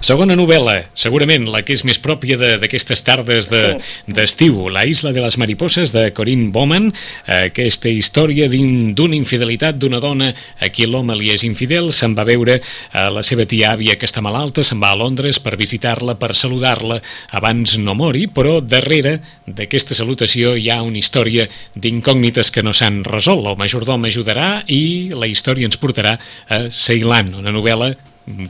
Segona 0.05 0.35
novel·la, 0.37 0.91
segurament 1.01 1.47
la 1.49 1.63
que 1.65 1.73
és 1.73 1.81
més 1.89 1.97
pròpia 1.97 2.37
d'aquestes 2.37 3.01
tardes 3.07 3.47
d'estiu, 3.49 4.59
de, 4.67 4.73
La 4.75 4.83
isla 4.85 5.15
de 5.17 5.23
les 5.25 5.39
mariposses, 5.41 5.95
de 5.97 6.11
Corinne 6.13 6.51
Bowman, 6.53 6.91
aquesta 7.25 7.89
història 7.89 8.51
d'una 8.53 9.17
infidelitat 9.17 9.81
d'una 9.81 10.03
dona 10.05 10.29
a 10.61 10.69
qui 10.69 10.85
l'home 10.85 11.17
li 11.17 11.33
és 11.33 11.47
infidel, 11.49 11.89
se'n 11.89 12.13
va 12.13 12.29
veure 12.29 12.59
a 12.93 13.09
la 13.09 13.25
seva 13.25 13.49
tia 13.49 13.73
àvia 13.73 13.97
que 13.97 14.05
està 14.05 14.21
malalta, 14.21 14.61
se'n 14.61 14.83
va 14.83 14.93
a 14.93 15.01
Londres 15.01 15.41
per 15.41 15.57
visitar-la, 15.57 16.19
per 16.21 16.35
saludar-la 16.37 17.01
abans 17.33 17.79
no 17.81 17.97
mori, 17.97 18.27
però 18.29 18.59
darrere 18.61 19.23
d'aquesta 19.47 19.97
salutació 19.97 20.53
hi 20.53 20.69
ha 20.69 20.83
una 20.85 21.01
història 21.01 21.49
d'incògnites 21.73 22.53
que 22.53 22.63
no 22.63 22.77
s'han 22.77 23.07
resolt. 23.09 23.49
El 23.49 23.57
majordom 23.57 24.05
ajudarà 24.05 24.59
i 24.69 25.15
la 25.17 25.33
història 25.33 25.65
ens 25.65 25.81
portarà 25.81 26.19
a 26.53 26.67
Ceilan, 26.69 27.39
una 27.41 27.57
novel·la 27.57 27.95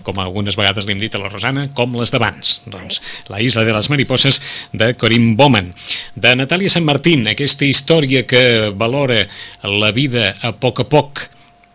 com 0.07 0.21
algunes 0.23 0.57
vegades 0.59 0.87
li 0.87 0.95
hem 0.95 1.03
dit 1.03 1.15
a 1.15 1.21
la 1.23 1.31
Rosana, 1.33 1.67
com 1.75 1.97
les 1.99 2.13
d'abans. 2.15 2.55
Doncs 2.71 3.01
La 3.33 3.41
isla 3.43 3.65
de 3.67 3.75
les 3.75 3.91
mariposses 3.91 4.41
de 4.73 4.93
Corinne 4.95 5.35
Bowman. 5.37 5.73
De 6.15 6.35
Natàlia 6.39 6.71
Sant 6.71 6.87
Martín, 6.87 7.27
aquesta 7.29 7.67
història 7.67 8.25
que 8.27 8.73
valora 8.75 9.25
la 9.63 9.91
vida 9.93 10.35
a 10.43 10.53
poc 10.53 10.85
a 10.85 10.89
poc 10.89 11.29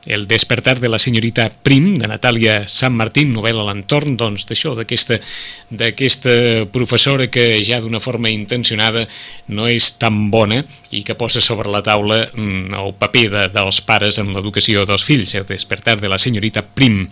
El 0.05 0.27
despertar 0.27 0.79
de 0.79 0.87
la 0.87 0.97
senyorita 0.97 1.49
Prim, 1.51 1.97
de 1.99 2.07
Natàlia 2.07 2.61
Sant 2.71 2.93
Martín, 2.95 3.33
novel·la 3.35 3.65
l'entorn 3.67 4.15
doncs, 4.15 4.45
d'això, 4.47 4.71
d'aquesta 4.79 6.39
professora 6.71 7.27
que 7.27 7.59
ja 7.67 7.81
d'una 7.83 7.99
forma 7.99 8.31
intencionada 8.31 9.03
no 9.51 9.67
és 9.67 9.91
tan 9.99 10.29
bona 10.31 10.61
i 10.95 11.03
que 11.03 11.17
posa 11.19 11.41
sobre 11.43 11.69
la 11.69 11.83
taula 11.83 12.21
mm, 12.31 12.79
el 12.79 12.95
paper 12.95 13.25
de, 13.33 13.43
dels 13.53 13.81
pares 13.83 14.21
en 14.23 14.31
l'educació 14.33 14.85
dels 14.87 15.03
fills, 15.03 15.35
el 15.35 15.45
despertar 15.45 15.99
de 15.99 16.07
la 16.09 16.17
senyorita 16.17 16.63
Prim. 16.63 17.03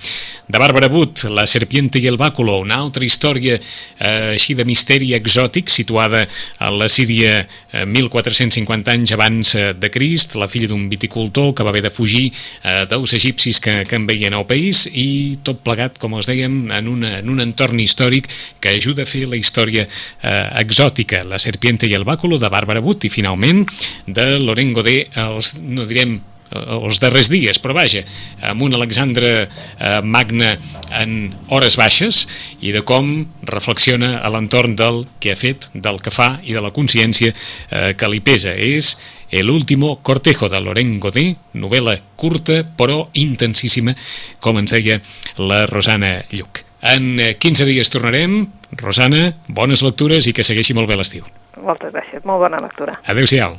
De 0.48 0.58
Bàrbara 0.58 0.88
But, 0.88 1.26
La 1.28 1.46
serpiente 1.46 2.00
i 2.00 2.08
el 2.08 2.18
bàculo, 2.18 2.56
una 2.64 2.80
altra 2.80 3.04
història 3.06 3.60
eh, 3.60 4.34
així 4.38 4.56
de 4.56 4.66
misteri 4.66 5.12
exòtic 5.18 5.70
situada 5.70 6.24
a 6.64 6.72
la 6.72 6.88
Síria 6.88 7.44
eh, 7.44 7.84
1450 7.86 8.96
anys 8.96 9.14
abans 9.14 9.54
eh, 9.56 9.74
de 9.76 9.92
Crist, 9.92 10.40
la 10.40 10.48
filla 10.48 10.72
d'un 10.72 10.88
viticultor 10.90 11.54
que 11.54 11.68
va 11.68 11.76
haver 11.76 11.84
de 11.84 11.94
fugir 11.94 12.32
eh, 12.32 12.87
dels 12.90 13.14
egipcis 13.18 13.60
que, 13.64 13.82
que 13.88 13.98
en 13.98 14.08
veien 14.08 14.36
al 14.38 14.48
país 14.50 14.86
i 14.92 15.38
tot 15.46 15.62
plegat, 15.66 15.98
com 16.02 16.16
els 16.18 16.30
dèiem, 16.30 16.56
en, 16.74 16.88
una, 16.92 17.18
en 17.22 17.30
un 17.34 17.44
entorn 17.44 17.80
històric 17.84 18.30
que 18.64 18.76
ajuda 18.78 19.04
a 19.04 19.10
fer 19.10 19.26
la 19.30 19.40
història 19.40 19.88
eh, 19.88 20.48
exòtica, 20.62 21.24
La 21.28 21.40
serpiente 21.42 21.88
i 21.88 21.96
el 21.98 22.08
bàculo 22.08 22.40
de 22.40 22.50
Bàrbara 22.52 22.82
But 22.82 23.06
i 23.08 23.14
finalment 23.14 23.66
de 24.08 24.38
Loren 24.40 24.74
Godé, 24.74 24.98
els, 25.20 25.56
no 25.60 25.86
direm 25.90 26.18
eh, 26.18 26.64
els 26.78 27.02
darrers 27.04 27.32
dies, 27.32 27.60
però 27.64 27.76
vaja, 27.78 28.04
amb 28.48 28.64
un 28.68 28.78
Alexandre 28.78 29.32
eh, 29.44 30.00
Magne 30.04 30.56
en 31.02 31.18
hores 31.54 31.78
baixes 31.80 32.26
i 32.62 32.74
de 32.76 32.84
com 32.88 33.28
reflexiona 33.48 34.18
a 34.22 34.32
l'entorn 34.34 34.78
del 34.80 35.04
que 35.20 35.34
ha 35.34 35.40
fet, 35.40 35.70
del 35.74 36.02
que 36.04 36.14
fa 36.14 36.38
i 36.44 36.56
de 36.56 36.64
la 36.64 36.74
consciència 36.76 37.34
eh, 37.34 37.94
que 37.98 38.12
li 38.12 38.24
pesa. 38.24 38.56
És 38.56 38.96
El 39.32 39.50
último 39.50 40.00
cortejo 40.02 40.50
de 40.50 40.62
Loren 40.62 40.98
Godé, 41.04 41.36
novel·la 41.54 41.98
curta 42.16 42.62
però 42.78 43.10
intensíssima, 43.20 43.96
com 44.40 44.60
ens 44.62 44.72
deia 44.72 45.02
la 45.38 45.66
Rosana 45.68 46.22
Lluc. 46.32 46.64
En 46.82 47.18
15 47.18 47.64
eh, 47.64 47.70
dies 47.74 47.92
tornarem. 47.92 48.46
Rosana, 48.78 49.34
bones 49.48 49.84
lectures 49.84 50.28
i 50.28 50.36
que 50.36 50.46
segueixi 50.48 50.76
molt 50.78 50.88
bé 50.92 51.00
l'estiu. 51.00 51.28
Moltes 51.60 51.94
gràcies, 51.96 52.24
molt 52.28 52.44
bona 52.46 52.62
lectura. 52.64 53.00
Adéu-siau. 53.08 53.58